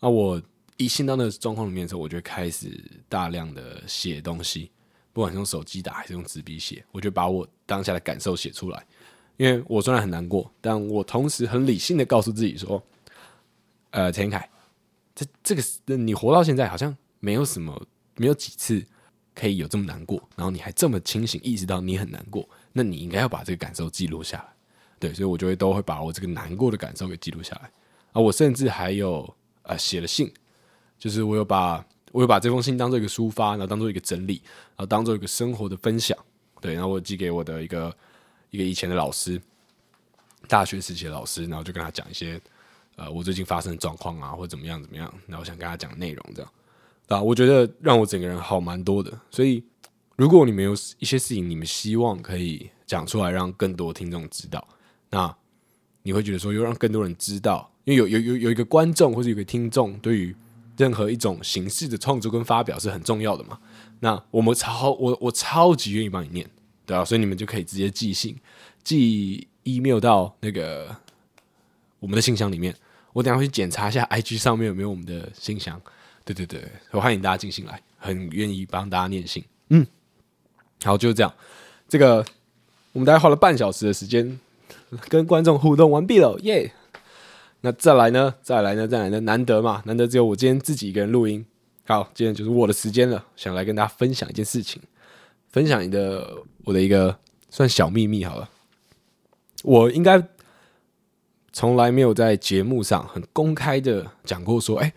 [0.00, 0.40] 那我
[0.76, 4.70] 一陷到那个状况里面的时候，我就开始大量的写东西，
[5.12, 8.86] 不管是用手机打还是用纸笔写，我就把我当下的感受写出来。
[9.36, 12.82] 因为我虽然很难过，但我同时很理性的告诉自己说
[13.92, 14.48] ：“呃，陈凯，
[15.14, 15.62] 这这个
[15.96, 18.82] 你活到现在好像没有什么，没有几次
[19.34, 24.46] 可以有这么难过，然后你还这么清醒，意识到你很难过，那你应该要把这个感受记录下来。
[24.98, 27.70] 对，所以我就会都会把我这个难过的感受给记录下来。
[28.12, 30.32] 啊，我甚至还有呃写了信，
[30.98, 36.16] 就是我有把我有把这封信当做一个抒发，然后当做一个整理，然后当做一个生活的分享。
[36.62, 37.94] 对，然后我寄给我的一个。
[38.50, 39.40] 一个以前的老师，
[40.48, 42.40] 大学时期的老师，然后就跟他讲一些，
[42.96, 46.52] 呃，我最近发生的状况啊，或怎么样怎么样，然后想跟他讲内容，这样，
[47.08, 49.12] 啊，我觉得让我整个人好蛮多的。
[49.30, 49.62] 所以，
[50.16, 54.66] 如果你们有一些事情，你们希望可以讲出来，让更多听众知道，
[55.10, 55.36] 那
[56.02, 60.34] 你会觉得说，又让更多人知道，因为有有有有一个观众或者有一个听众，对于
[60.76, 63.58] 任何一种形式的创作跟发表是很重要的嘛。
[64.00, 66.48] 那我们超我我超级愿意帮你念。
[66.86, 68.34] 对啊，所以你们就可以直接寄信，
[68.84, 70.96] 寄 email 到那个
[71.98, 72.74] 我们的信箱里面。
[73.12, 75.80] 我等下会去检查一下 IG 上面有没有我们的信箱。
[76.24, 79.44] 对对对，我欢迎大家进信来，很愿意帮大家念信。
[79.70, 79.86] 嗯，
[80.84, 81.32] 好，就是这样。
[81.88, 82.24] 这个
[82.92, 84.38] 我们大概花了半小时的时间
[85.08, 87.00] 跟观众互动完毕了，耶、yeah!！
[87.62, 88.34] 那再来呢？
[88.42, 88.86] 再来呢？
[88.86, 89.20] 再来呢？
[89.20, 91.44] 难得嘛，难得只有我今天自己一个人录音。
[91.86, 94.82] 好，今天就是我的时间了，想来跟大家分享一件事情。
[95.50, 97.16] 分享你的我的一个
[97.48, 98.50] 算小秘密好了，
[99.62, 100.20] 我应该
[101.52, 104.92] 从来没有在节目上很公开的讲过说，哎，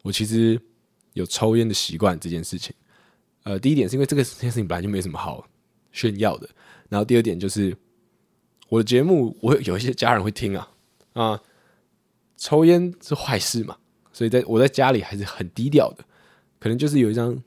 [0.00, 0.58] 我其实
[1.12, 2.74] 有抽烟的习惯这件事情。
[3.42, 5.46] 呃，第一点是因为这个事情本来就没什么好
[5.92, 6.48] 炫耀的，
[6.88, 7.76] 然后第二点就是
[8.70, 10.70] 我的节目，我有一些家人会听啊
[11.12, 11.42] 啊，
[12.38, 13.76] 抽烟是坏事嘛，
[14.10, 16.02] 所以在我在家里还是很低调的，
[16.58, 17.38] 可能就是有一张。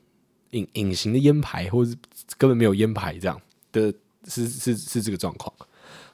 [0.52, 1.96] 隐隐形的烟牌，或者是
[2.38, 3.38] 根本没有烟牌这样
[3.72, 3.92] 的，
[4.26, 5.54] 是是是这个状况，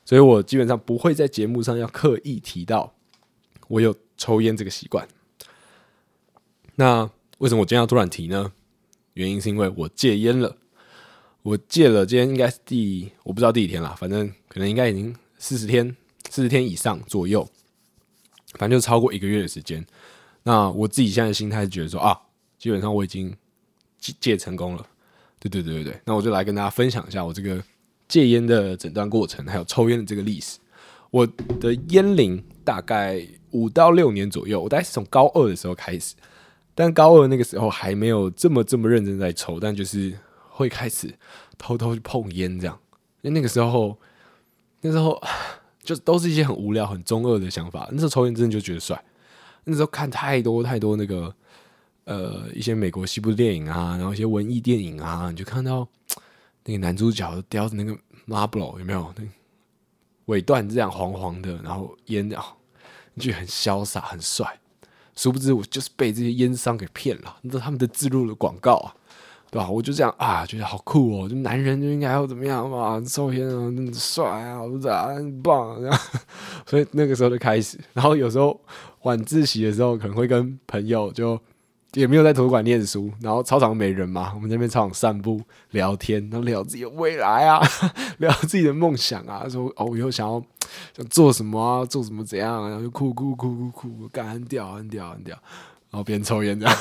[0.05, 2.95] 所以我基本上不会在节目上要刻意提到
[3.69, 5.07] 我有抽烟这个习惯。
[6.77, 8.53] 那为什么我今天要突然提呢？
[9.15, 10.57] 原因是因为我戒烟了，
[11.43, 15.97] 我戒了，今天应该是第我不知道第几天了，反正可能应该已经四十天，
[16.31, 17.49] 四十天以上左右，
[18.55, 19.87] 反正就超过一个月的时间。
[20.43, 22.21] 那我自己现在的心态是觉得说啊，
[22.59, 23.37] 基本上我已经
[23.99, 24.13] 戒。
[24.21, 24.87] 戒成功了，
[25.45, 27.63] 对对对对对，那我就来跟大家分享一下我这个
[28.09, 30.59] 戒烟的诊断过程，还有抽烟的这个历史。
[31.11, 31.27] 我
[31.61, 36.15] 的烟龄大概五到六年左右，我大概是从高二的时候开始，
[36.75, 40.17] 但高二那个时候还没有这么这么认真在抽，但就是
[40.49, 41.13] 会开始
[41.59, 42.79] 偷偷去碰烟这样。
[43.21, 43.99] 因为那个时候，
[44.81, 45.23] 那时候
[45.83, 47.87] 就都是一些很无聊、很中二的想法。
[47.93, 49.05] 那时候抽烟真的就觉得帅，
[49.65, 51.35] 那时候看太多太多那个。
[52.05, 55.89] 呃，一些美国西部电影啊，然后一些文艺电影啊，你就看到
[56.65, 57.97] 那个男主角叼着那个
[58.29, 59.11] marble 有没有？
[59.17, 59.25] 那
[60.27, 62.45] 尾段这样黄黄的，然后烟啊，
[63.19, 64.47] 就很潇洒很帅。
[65.17, 68.95] 殊不知我就是被这些烟商给骗了，那他们的置入的广告啊，
[69.51, 69.71] 对吧？
[69.71, 76.01] 我就这样啊，觉得好酷哦，就男人就应该要怎么样嘛，抽烟啊，那么帅啊，好赞，很棒，这样。
[76.67, 78.61] 所以那个时候就开始，然后有时候
[79.05, 81.41] 晚自习的时候，可能会跟朋友就。
[81.95, 85.41] 也没有在图书馆念书，然后操场没人嘛，我们在那边操场散步
[85.71, 87.61] 聊天，然后聊自己的未来啊，
[88.19, 90.43] 聊自己的梦想啊，说哦，我以后想要
[90.97, 95.37] 想做什么啊，做什么怎样啊，然后就哭哭哭哭哭，干很屌很屌很屌，
[95.91, 96.77] 然后边抽烟这样。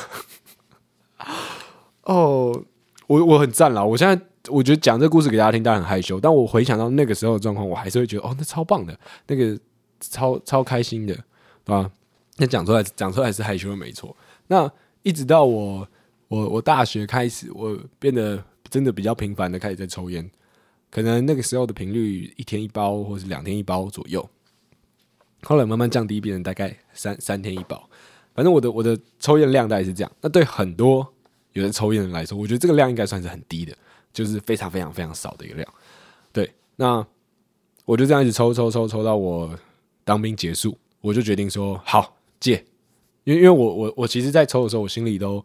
[2.02, 2.62] 哦，
[3.06, 8.98] 我我很赞啦，我现在我觉得讲这个故事给大家听，大家很害羞，但我回想到那个时候的状况，我还是会觉得哦，那超棒的，
[9.28, 9.56] 那个
[10.00, 11.14] 超超开心的，
[11.64, 11.88] 对吧？
[12.36, 14.16] 那讲出来讲出来是害羞的没错，
[14.48, 14.68] 那。
[15.04, 15.86] 一直到我
[16.28, 20.28] 我我大学开始，我变得真的比较频繁的开始在抽烟，
[20.90, 24.28] 可能那个时候的频率一天一包或是两天一包左右，
[25.42, 27.88] 后来慢慢降低，变成大概三三天一包。
[28.34, 30.10] 反正我的我的抽烟量大概是这样。
[30.22, 31.06] 那对很多
[31.52, 33.76] 有人抽烟的人来说，我觉得这个量应该算是很低的，
[34.12, 35.74] 就是非常非常非常少的一个量。
[36.32, 37.06] 对，那
[37.84, 39.56] 我就这样一直抽抽抽抽到我
[40.02, 42.64] 当兵结束，我就决定说好戒。
[43.24, 45.44] 因为，因为我我我其实，在抽的时候，我心里都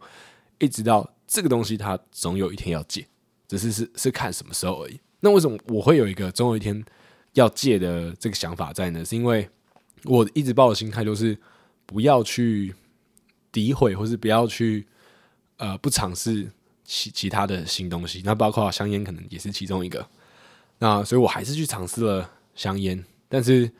[0.58, 3.06] 一直到这个东西，它总有一天要戒，
[3.48, 5.00] 只是是是看什么时候而已。
[5.20, 6.84] 那为什么我会有一个总有一天
[7.32, 9.04] 要戒的这个想法在呢？
[9.04, 9.48] 是因为
[10.04, 11.36] 我一直抱的心态就是
[11.86, 12.74] 不要去
[13.52, 14.86] 诋毁，或是不要去
[15.56, 16.50] 呃不尝试
[16.84, 18.22] 其其他的新东西。
[18.24, 20.06] 那包括香烟，可能也是其中一个。
[20.78, 23.70] 那所以我还是去尝试了香烟，但是。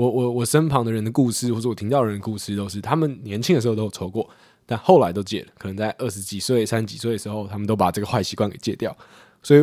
[0.00, 4.26] 我我我身旁的人的故事，或者我听到人的故事，都是他们年轻的时候都有抽过，
[4.64, 5.48] 但后来都戒了。
[5.58, 8.96] 可能在二十几岁、三十几岁的时候，他们都把这个坏习惯给戒掉。
[9.42, 9.60] 所以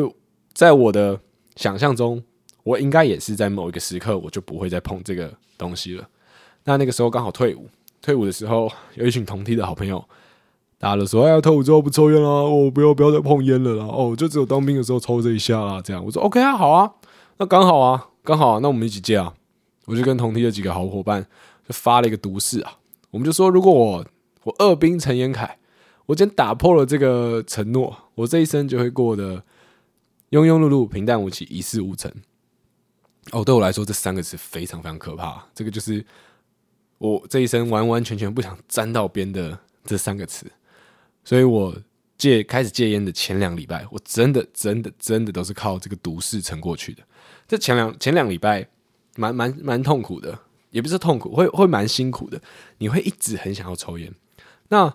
[0.54, 1.20] 在我的
[1.56, 2.24] 想象中，
[2.64, 6.08] 我应该也是在某一个时刻，我就不会再碰这个东西了。
[6.66, 7.68] 那那个时候刚好退伍，
[8.04, 10.06] 退伍的时候有一群同梯的好朋友，
[10.78, 16.92] 大家都说：“哎呀，退伍之后不抽烟了，哦，不要不要再碰烟了啦，哦，就只有当兵的时候抽这一下啦。”这样我说：“OK 啊，好啊，
[17.38, 19.34] 那刚好啊，刚好啊，那我们一起戒啊。”
[19.88, 21.26] 我就跟同梯的几个好伙伴
[21.66, 22.78] 就发了一个毒誓啊，
[23.10, 24.06] 我们就说，如果我
[24.44, 25.58] 我二兵陈延凯，
[26.06, 29.38] 我今天打破了这个承诺，我这一生就会过得
[30.32, 32.12] 庸庸碌碌、平淡无奇、一事无成。
[33.32, 35.42] 哦，对我来说，这三个词非常非常可怕。
[35.56, 36.06] 这个就是
[36.98, 40.46] 我这一生完完全全不想沾到边的这三个词。
[41.24, 41.74] 所以我
[42.18, 47.02] 戒开始戒烟的前两礼拜，我真的真的真的都是靠这个毒誓撑过去的。
[47.48, 48.68] 这前两前两礼拜。
[49.18, 50.40] 蛮蛮蛮痛苦的，
[50.70, 52.40] 也不是痛苦，会会蛮辛苦的。
[52.78, 54.14] 你会一直很想要抽烟。
[54.70, 54.86] 那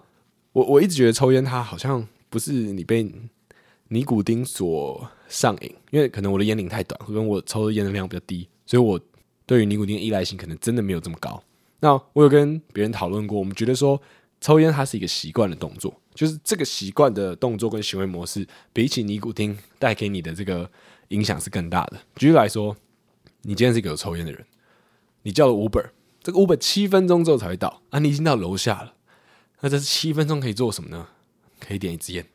[0.53, 3.11] 我我一直觉得抽烟它好像不是你被
[3.89, 8.99] 尼古丁所上瘾，因为可能我的烟龄太短，可能我抽的烟的量比较低，所以我
[9.45, 11.43] 对于尼古丁依赖性可能真的没有这么高。
[11.81, 14.01] 那我有跟别人讨论过，我们觉得说
[14.41, 20.70] 抽烟它是一个习惯的动作，就是这个习惯的动作跟行为模式，比起尼古丁带给你的这个
[21.09, 22.01] 影响是更大的。
[22.16, 22.77] 举例来说。
[23.43, 24.45] 你今天是一个有抽烟的人，
[25.22, 25.90] 你叫了 Uber，
[26.22, 28.95] 这个 Uber 七分钟之后才会到啊，你已经到楼下了。
[29.61, 31.07] 那这七分钟可以做什么呢？
[31.61, 32.26] 可以点一支烟，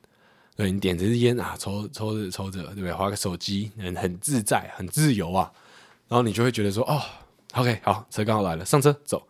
[0.55, 2.93] 对，你点这支烟啊，抽抽着抽着，对不对？
[2.93, 5.51] 划个手机，很很自在，很自由啊。
[6.07, 7.01] 然后你就会觉得说，哦
[7.53, 9.27] ，OK，好，车刚好来了，上车走。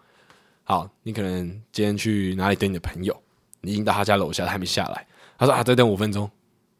[0.63, 3.15] 好，你可能今天去哪里等你的朋友，
[3.61, 5.07] 你已经到他家楼下，他还没下来。
[5.37, 6.29] 他说啊，再等五分钟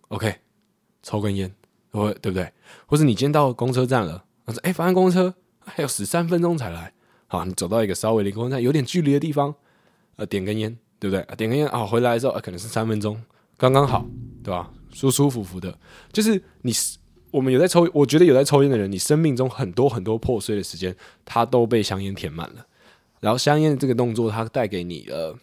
[0.10, 0.36] ，OK，
[1.02, 1.52] 抽根烟，
[1.92, 2.52] 对不对？
[2.86, 4.26] 或者你今天到公车站了。
[4.48, 6.94] 他说：“哎，发现公车还有十三分钟才来。
[7.28, 9.54] 好，你走到一个稍微离公车站有点距离的地方，
[10.16, 11.36] 呃，点根烟，对不对？
[11.36, 13.22] 点根烟啊，回来的时候可能是三分钟，
[13.58, 14.06] 刚刚好，
[14.42, 14.72] 对吧？
[14.94, 15.78] 舒舒服服的。
[16.14, 16.72] 就是你，
[17.30, 20.96] 我们有在抽，我觉得有在抽烟的人，你生命中很多很多破碎的时间，
[21.26, 22.66] 它都被香烟填满了。
[23.20, 25.38] 然后香烟这个动作，它带给你了，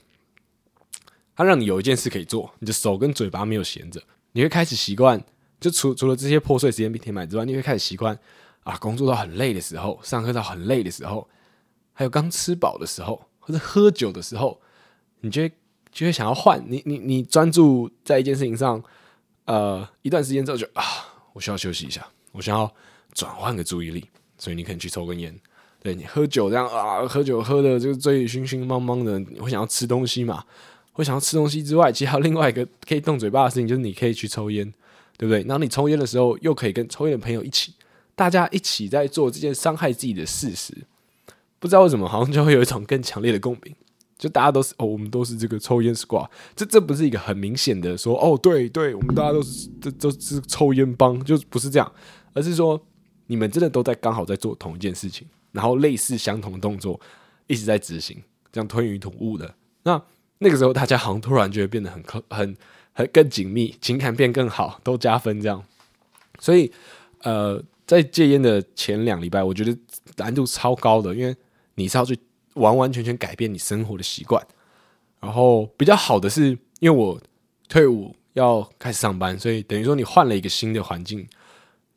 [1.37, 4.03] 它让你有一件事可以做，你的手跟嘴巴没有闲着，
[4.33, 5.23] 你会开始习惯。
[5.61, 8.19] 就除除了这些破碎时间被填满之外，你会开始习惯。”
[8.65, 11.29] 啊，工作到很累的时候，上课到很累的时候，
[11.93, 14.61] 还有刚吃饱的时候，或者喝酒的时候，
[15.21, 15.53] 你就会
[15.93, 18.83] 就会想要换你你你专注在一件事情上，
[19.45, 20.83] 呃，一段时间之后就啊，
[21.35, 22.73] 我需要休息一下，我想要
[23.13, 24.09] 转换个注意力，
[24.39, 25.39] 所以你可能去抽根烟。
[25.83, 30.43] 对，你喝酒这样啊，喝酒喝的就醉醺醺茫茫的，你会想要吃东西嘛？
[30.93, 34.65] 会想要吃东西之外，其实还有另外一个可以动嘴巴的事情，就是你可以去抽烟，
[35.19, 35.43] 对不对？
[35.43, 37.75] 然后你抽烟的时候，又可以跟抽烟的朋友一起。
[38.15, 40.73] 大家一起在做这件伤害自己的事实，
[41.59, 43.75] 不知道为什么，好像就会有一种更强烈的共鸣。
[44.17, 51.93] 就大家都是哦，我们都是这个抽烟 squad，这这不是一个很明显的说哦，对对，我们大家都是这都是抽烟帮，就不是这样，
[52.33, 52.81] 而是说
[53.27, 56.99] 你们真的都在刚好在做同一件事情，然后类似相同的动作
[57.49, 59.53] 一直在执行，这样吞云吐雾的。
[59.83, 60.01] 那
[60.39, 62.57] 那个时候大家好像突然就会变得很很
[62.93, 65.63] 很更紧密，情感变更好，都加分这样。
[66.39, 66.73] 所以
[67.23, 69.77] 呃，在戒烟的前两礼拜，我觉得
[70.17, 71.37] 难度超高的，因为
[71.75, 72.19] 你是要去。
[72.55, 74.41] 完完全全改变你生活的习惯，
[75.19, 77.21] 然后比较好的是，因为我
[77.69, 81.27] 退伍要开始上班，所以等于说你换了一个新的环境，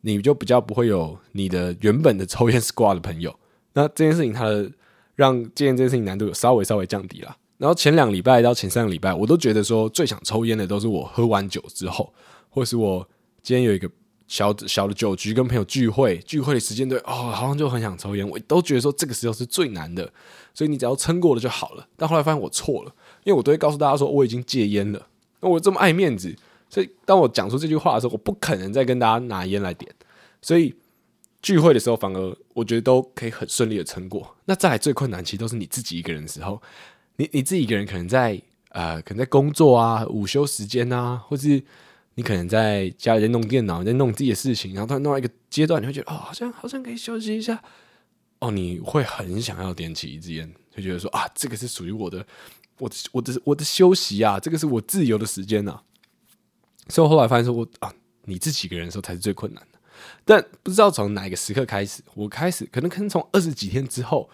[0.02, 3.38] 你就比较不会有你的原本的抽烟 squad 的朋友。
[3.74, 4.68] 那这件事情它的
[5.14, 7.38] 让戒烟这件事情难度有稍微稍微降低了。
[7.60, 12.12] 然后前两礼拜到前三个礼拜，我都觉得说最想抽烟的都是我喝完酒之后，
[12.50, 13.08] 或是我
[13.44, 13.88] 今天有一个。
[14.28, 18.28] 小小的酒局跟朋友聚会，聚会的时间对哦，好像就很想抽烟。
[18.28, 20.12] 我都觉得说这个时候是最难的，
[20.54, 21.88] 所以你只要撑过了就好了。
[21.96, 25.08] 但后来发现我错了，因为我都会告诉大家说我已经戒烟了。
[25.40, 26.36] 那我这么爱面子，
[26.70, 29.90] 所以当我讲出这句话的时候，我不可能再跟大家拿烟来点。
[30.42, 30.76] 所以
[31.42, 34.36] 聚会的时候，反而我觉得都可以很顺利的撑过。
[34.44, 36.62] 那再来最困难，其实都是你自己一个人的时候，
[37.16, 41.64] 你你自己一个人可能在呃，可能在工作啊，午休时间啊，或是。
[42.18, 47.62] 你可能在家里在弄电脑，在弄自己的事情，然后突然弄到一个阶段，你会觉得哦，好像好像可以休息一下。
[48.40, 52.26] 哦，你会很想要点起一支烟，就觉得说啊，这个是属于我的，
[52.80, 55.84] 我的我的我的休息啊，这个是我自由的时间、啊。
[56.88, 57.94] 所以我后来发现说，我啊，
[58.26, 59.80] 你自己一个人的时候才是最困难的。
[60.26, 64.28] 但不知道从哪一个时刻开始，我开始可能可能从二十几天之后，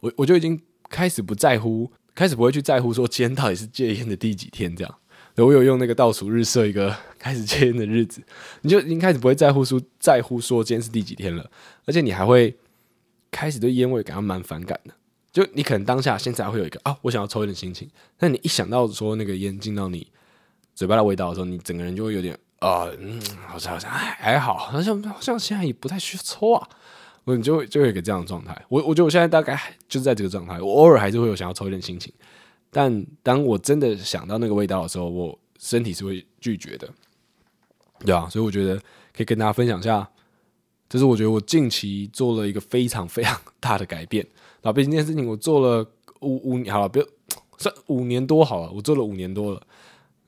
[0.00, 0.58] 我我就已经
[0.88, 4.98] 开始不在乎，开始不会去在乎说今天到底是戒烟的第几天这样。
[5.44, 8.22] 我有用那个倒数日设一个 开始戒烟的日子，
[8.62, 11.50] 你就已经开始不会在乎说在乎说今天是第几天了，
[11.84, 12.56] 而且你还会
[13.30, 14.94] 开始对烟味感到蛮反感的。
[15.32, 20.10] 就你可能当下现在会有一个啊，我想要抽烟的心情，但你一想到说那个烟进到你
[20.74, 26.66] 嘴巴的味道的时候，你整个人就会有点啊、嗯，好像好像还好，好像好像现在也不太需要抽啊，
[27.24, 28.56] 我就就会有一个这样的状态。
[28.70, 32.10] 我我觉得我现在大概就是在这个状态，我偶尔还是会有想要抽烟的心情。
[32.70, 36.88] 但当我真的想到那个味道的时候，我身体是会拒绝的，
[38.00, 38.76] 对啊，所以我觉得
[39.14, 40.08] 可以跟大家分享一下，
[40.88, 44.26] 就是我觉得我近期做了一个非常非常大的改变。
[44.60, 45.86] 然后毕竟这件事情我做了
[46.20, 47.06] 五五年，好了，不要
[47.56, 49.62] 算五年多好了，我做了五年多了。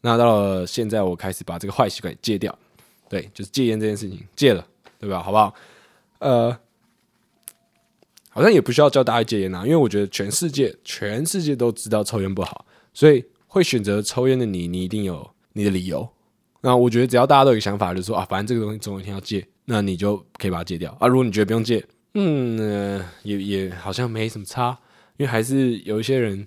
[0.00, 2.56] 那到了现在，我开始把这个坏习惯戒掉，
[3.08, 4.66] 对，就是戒烟这件事情戒了，
[4.98, 5.22] 对吧？
[5.22, 5.54] 好不好？
[6.20, 6.58] 呃。
[8.38, 12.64] 好像也不需要教大家戒烟啊，因为我觉得全世界全世界都知道抽烟不好，
[12.94, 16.08] 所以会选择抽烟的你，你一定有你的理由。
[16.60, 21.08] 那我觉得只要大家都有想法，就是说啊，反正这个东西总有一天要戒，那你就可以把它戒掉啊。
[21.08, 21.84] 如果你觉得不用戒，
[22.14, 24.78] 嗯，也也好像没什么差，
[25.16, 26.46] 因为还是有一些人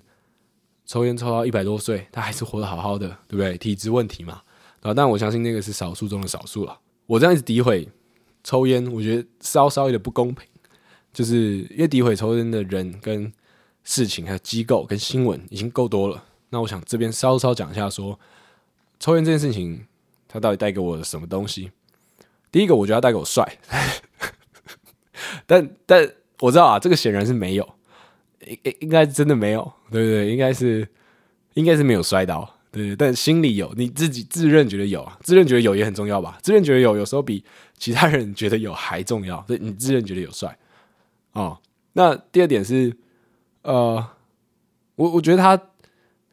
[0.86, 3.58] 抽烟抽到一百多岁，他还是活得好好的，对不对？
[3.58, 4.40] 体质问题嘛，
[4.80, 6.78] 啊，但我相信那个是少数中的少数了。
[7.04, 7.86] 我这样子诋毁
[8.42, 10.48] 抽烟，我觉得稍稍有点不公平。
[11.12, 13.32] 就是因为诋毁抽烟的人跟
[13.84, 16.24] 事情，还有机构跟新闻已经够多了。
[16.50, 18.18] 那我想这边稍稍讲一下说，
[18.98, 19.86] 抽烟这件事情，
[20.28, 21.70] 它到底带给我什么东西？
[22.50, 23.58] 第一个，我觉得它带给我帅，
[25.46, 26.08] 但但
[26.40, 27.74] 我知道啊，这个显然是没有，
[28.46, 30.30] 应应应该真的没有，对不对？
[30.30, 30.86] 应该是
[31.54, 32.96] 应该是没有摔倒，对对。
[32.96, 36.38] 但心里有，你自己自认觉得有啊，自认觉得有也很重要吧？
[36.42, 37.42] 自认觉得有，有时候比
[37.78, 39.42] 其他人觉得有还重要。
[39.46, 40.56] 所以你自认觉得有帅。
[41.32, 41.60] 哦，
[41.94, 42.96] 那第二点是，
[43.62, 44.06] 呃，
[44.96, 45.70] 我我觉得他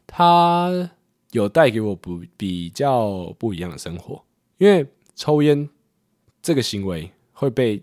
[0.06, 0.90] 他
[1.30, 4.24] 有带给我不比较不一样的生活，
[4.58, 5.68] 因为抽烟
[6.42, 7.82] 这个行为会被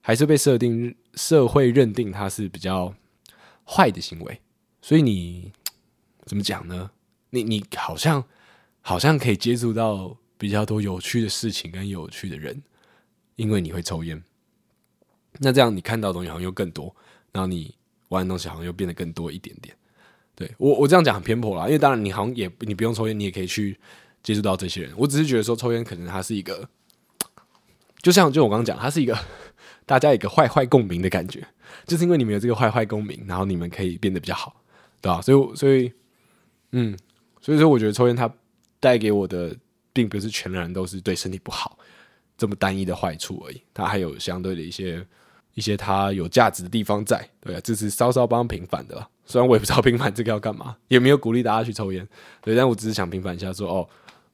[0.00, 2.94] 还是被设定社会认定它是比较
[3.64, 4.40] 坏的行为，
[4.80, 5.52] 所以你
[6.24, 6.90] 怎么讲呢？
[7.30, 8.24] 你你好像
[8.80, 12.62] 好像可以接触到比较多有趣的事情跟有趣的人，
[13.34, 14.22] 因为你会抽烟。
[15.38, 16.94] 那这样你看到的东西好像又更多，
[17.32, 17.74] 然后你
[18.08, 19.74] 玩的东西好像又变得更多一点点。
[20.34, 23.78] 对，我我这样讲很偏颇啦，因为当然你好像也你不用抽烟，你也可以去
[24.22, 24.92] 接触到这些人。
[24.96, 26.68] 我只是觉得说抽烟可能它是一个，
[28.02, 29.18] 就像就我刚刚讲，它是一个
[29.86, 31.42] 大家一个坏坏共鸣的感觉，
[31.86, 34.62] 就是因为你们有这个坏坏共鸣，然后你们可以变得比较好，
[35.00, 35.22] 对吧？
[35.22, 35.90] 所以所以
[36.72, 36.94] 嗯，
[37.40, 38.30] 所以说我觉得抽烟它
[38.78, 39.56] 带给我的
[39.94, 41.78] 并不是全然都是对身体不好
[42.36, 45.06] 这么单一的坏处而已，它还有相对的一些。
[45.56, 49.08] 一些它有价值的地方在，对啊，这是稍稍帮平反的啦。
[49.24, 52.06] 虽然我也不知道平反这个要干嘛，也没有鼓励大家去抽烟，
[52.42, 53.88] 对，但我只是想平反一下说，哦，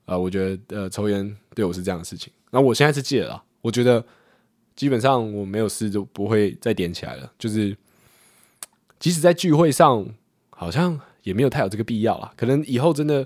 [0.07, 2.33] 呃，我觉得呃，抽烟对我是这样的事情。
[2.51, 4.05] 那我现在是戒了，我觉得
[4.75, 7.33] 基本上我没有事就不会再点起来了。
[7.39, 7.75] 就是
[8.99, 10.05] 即使在聚会上，
[10.51, 12.33] 好像也没有太有这个必要啦。
[12.37, 13.25] 可能以后真的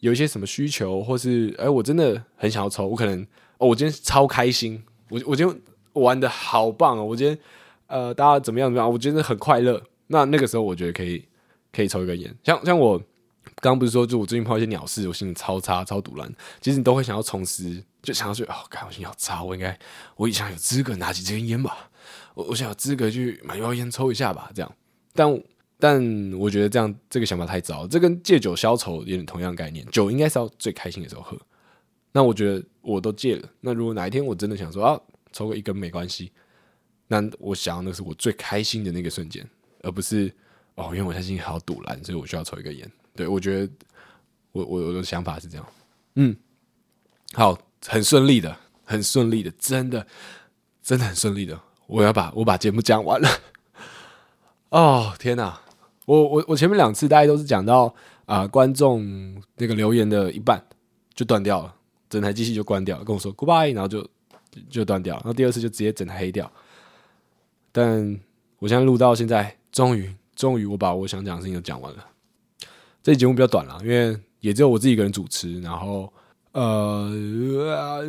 [0.00, 3.20] 有一些什么需求，或是哎、我真的很想要抽，我可能
[3.56, 5.62] 哦，我今天超开心，我我今
[5.94, 7.38] 玩的好棒哦，我今天
[7.86, 9.82] 呃，大家怎么样怎么样，我觉得很快乐。
[10.08, 11.24] 那那个时候，我觉得可以
[11.72, 12.98] 可以抽一根烟，像像我
[13.56, 19.78] 刚刚不是说，就我最近碰到一些鸟事，我心情超差超堵烂，其实你都会想要重拾，就想要去哦，看我心情好差，我应该
[20.16, 21.90] 我以前有资格拿起这根烟吧。
[22.34, 24.72] 我我想有资格去买一包烟抽一下吧，这样。
[25.12, 25.42] 但
[25.78, 29.84] 但我觉得这样这个想法太糟，这跟借酒消愁有点同样概念。
[29.90, 31.36] 酒应该是要最开心的时候喝。
[32.12, 33.48] 那我觉得我都戒了。
[33.60, 35.00] 那如果哪一天我真的想说啊，
[35.32, 36.32] 抽个一根没关系，
[37.08, 39.48] 那我想要那是我最开心的那个瞬间，
[39.82, 40.32] 而不是
[40.74, 42.90] 哦，因为我现在心情好赌烂，所以我需要抽一根烟。
[43.14, 43.72] 对，我觉得
[44.52, 45.66] 我我我的想法是这样。
[46.14, 46.36] 嗯，
[47.32, 50.06] 好，很顺利的，很顺利的，真的
[50.82, 51.60] 真的很顺利的。
[51.86, 53.28] 我要把我把节目讲完了。
[54.70, 55.60] 哦天哪，
[56.06, 57.94] 我我我前面两次大概都是讲到
[58.26, 60.64] 啊、观众那个留言的一半
[61.14, 61.74] 就断掉了，
[62.08, 64.08] 整台机器就关掉了，跟我说 goodbye，然后就
[64.68, 65.16] 就断掉。
[65.16, 66.50] 然后第二次就直接整台黑掉。
[67.72, 68.18] 但
[68.58, 72.06] 我现在录到现在，终于终于我把我想讲的事情都讲完了。
[73.02, 76.12] 这节目比较短了，因为也只有我自己一个人主持，然后
[76.52, 77.08] 呃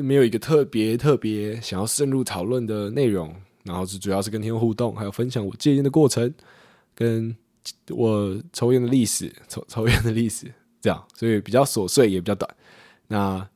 [0.04, 3.36] 没有一个特别特别想要深入讨论的内容。
[3.64, 6.34] 然后是主要是跟听众互动，还有分享我戒烟的过程，
[6.96, 7.38] 跟
[7.90, 12.56] 我抽烟的历史，抽抽烟的历史，这样，所以比较琐碎也比较短。
[13.08, 13.48] 那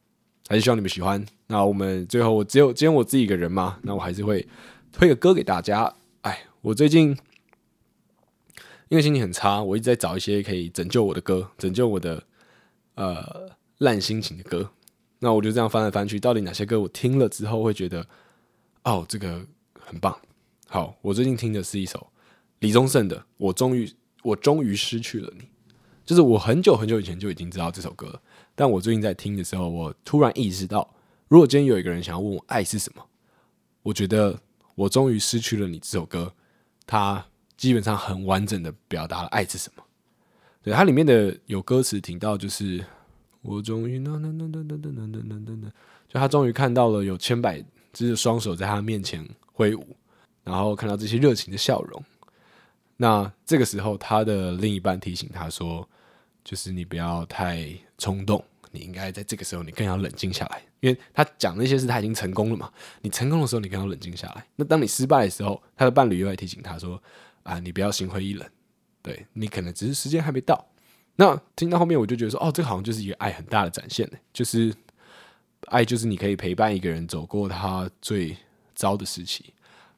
[0.48, 1.26] 还是希望你们喜欢。
[1.48, 4.48] 那我们最后我只有今天我自己一个人嘛，那我还是会
[4.92, 5.94] 推个歌给大家。
[6.22, 7.10] 哎，我最近
[8.90, 12.24] 因为心情很差，我一直在找一些可以拯救我的歌，拯救我的
[12.96, 14.70] 呃烂心情的歌。
[15.20, 18.08] 那我就这样翻来翻去，到底哪些歌我听了之后会觉得，
[18.84, 19.46] 哦，这个。
[19.88, 20.20] 很棒，
[20.68, 22.08] 好，我最近听的是一首
[22.58, 23.88] 李宗盛的《我终于
[24.24, 25.44] 我终于失去了你》，
[26.04, 28.22] 就是我很久很久以前就已经知道这首歌了，
[28.56, 30.95] 但我最近在听的时候，我突然意识到，
[31.28, 33.04] 如果今天有一个人想要问我爱是什么，
[33.82, 34.40] 我觉得
[34.76, 36.32] 我终于失去了你这首歌，
[36.86, 37.26] 它
[37.58, 39.84] 基本上很完整的表达了爱是什么。
[40.62, 42.84] 对，它里面的有歌词听到就是
[43.42, 45.68] 我终于那那那那那那那那那那，
[46.08, 47.64] 就他终于看到了有千百
[47.94, 49.96] 只的双手在他面前挥舞，
[50.44, 52.04] 然后看到这些热情的笑容。
[52.98, 55.88] 那这个时候，他的另一半提醒他说
[56.46, 57.68] ：“就是你不要太
[57.98, 62.72] 冲动，你应该在这个时候，你更要冷静下来。”因为他讲那些事，他已经成功了嘛。
[63.02, 64.46] 你成功的时候，你更要冷静下来。
[64.56, 67.02] 那当你失败的时候，他的伴侣又会提醒他说：
[67.44, 68.48] 啊，你不要心灰意冷，
[69.02, 70.68] 对，你可能只是时间还没到。
[71.16, 74.18] 那听到后面，我就觉得说：哦，这个好像就是一个爱很大的展现呢。
[74.32, 74.74] 就是
[75.68, 78.36] 爱，就是你可以陪伴一个人走过他最。”
[78.76, 79.54] 糟的时期，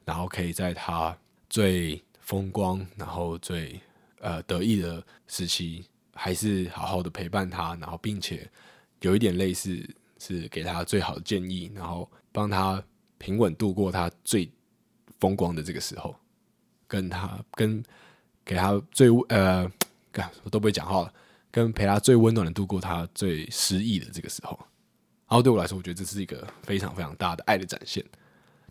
[0.05, 1.17] 然后可以在他
[1.49, 3.81] 最风光，然后最
[4.19, 5.83] 呃得意的时期，
[6.13, 8.47] 还是好好的陪伴他，然后并且
[9.01, 9.83] 有一点类似
[10.19, 12.83] 是给他最好的建议，然后帮他
[13.17, 14.49] 平稳度过他最
[15.19, 16.15] 风光的这个时候，
[16.87, 17.83] 跟他跟
[18.45, 19.69] 给他最呃，
[20.11, 21.13] 干我都不会讲话了，
[21.51, 24.57] 跟陪他最温暖的度过他最失意的这个时候，
[25.27, 28.03] 然后对我来说，我觉得这是一个非常非常大的爱的展现。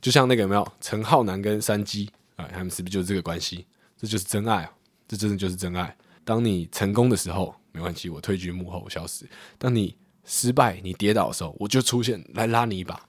[0.00, 3.66] 就像那个有没有陈浩南跟山鸡啊，他们是不是就是这个关系？
[3.96, 4.72] 这就是真爱啊！
[5.08, 5.96] 这真的就是真爱。
[6.22, 9.24] 当你成功的时候，没关系，我退居幕后，我消失；
[9.58, 13.00] 当你失败、你跌倒的时候，我就出现来拉你一把。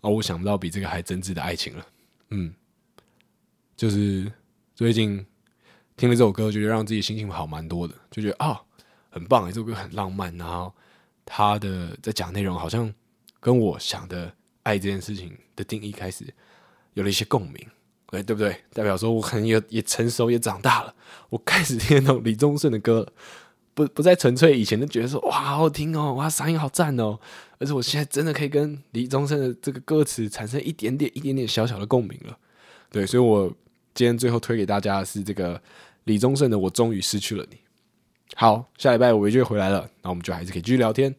[0.00, 1.86] 哦，我想不到比这个还真挚的爱情了。
[2.30, 2.54] 嗯，
[3.76, 4.32] 就是
[4.74, 5.22] 最近
[5.98, 8.60] 听了这首歌，觉得让自己心情好蛮多的，就觉得啊、哦，
[9.10, 10.72] 很棒，这首歌很浪漫，然后
[11.26, 12.90] 他的在讲内容好像
[13.38, 14.32] 跟我想的。
[14.62, 16.22] 爱这件事情的定义开始
[16.92, 17.66] 有了一些共鸣，
[18.08, 18.52] 对对不对？
[18.74, 20.94] 代表说我可能也也成熟，也长大了。
[21.30, 23.12] 我开始听那种李宗盛的歌了，
[23.86, 27.18] 不不再纯粹以前就觉得说哇好好听哦，哇嗓音好赞哦，
[27.58, 32.38] 而是我现在真的可以跟李宗盛的这个歌词产生一点点、一点点小小的共鸣了。
[32.90, 33.48] 对，所以我
[33.94, 35.60] 今天最后推给大家的是这个
[36.04, 37.56] 李宗盛的《我终于失去了你》。
[38.36, 41.14] 好，下礼拜我就会回来了，那我们就还是可以继续聊天。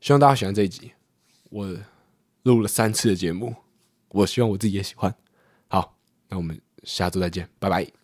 [0.00, 0.92] 希望大家喜欢这一集。
[1.50, 1.76] 我。
[2.44, 3.56] 录了三次的节目，
[4.10, 5.14] 我希望我自己也喜欢。
[5.66, 5.96] 好，
[6.28, 8.03] 那我们下周再见，拜拜。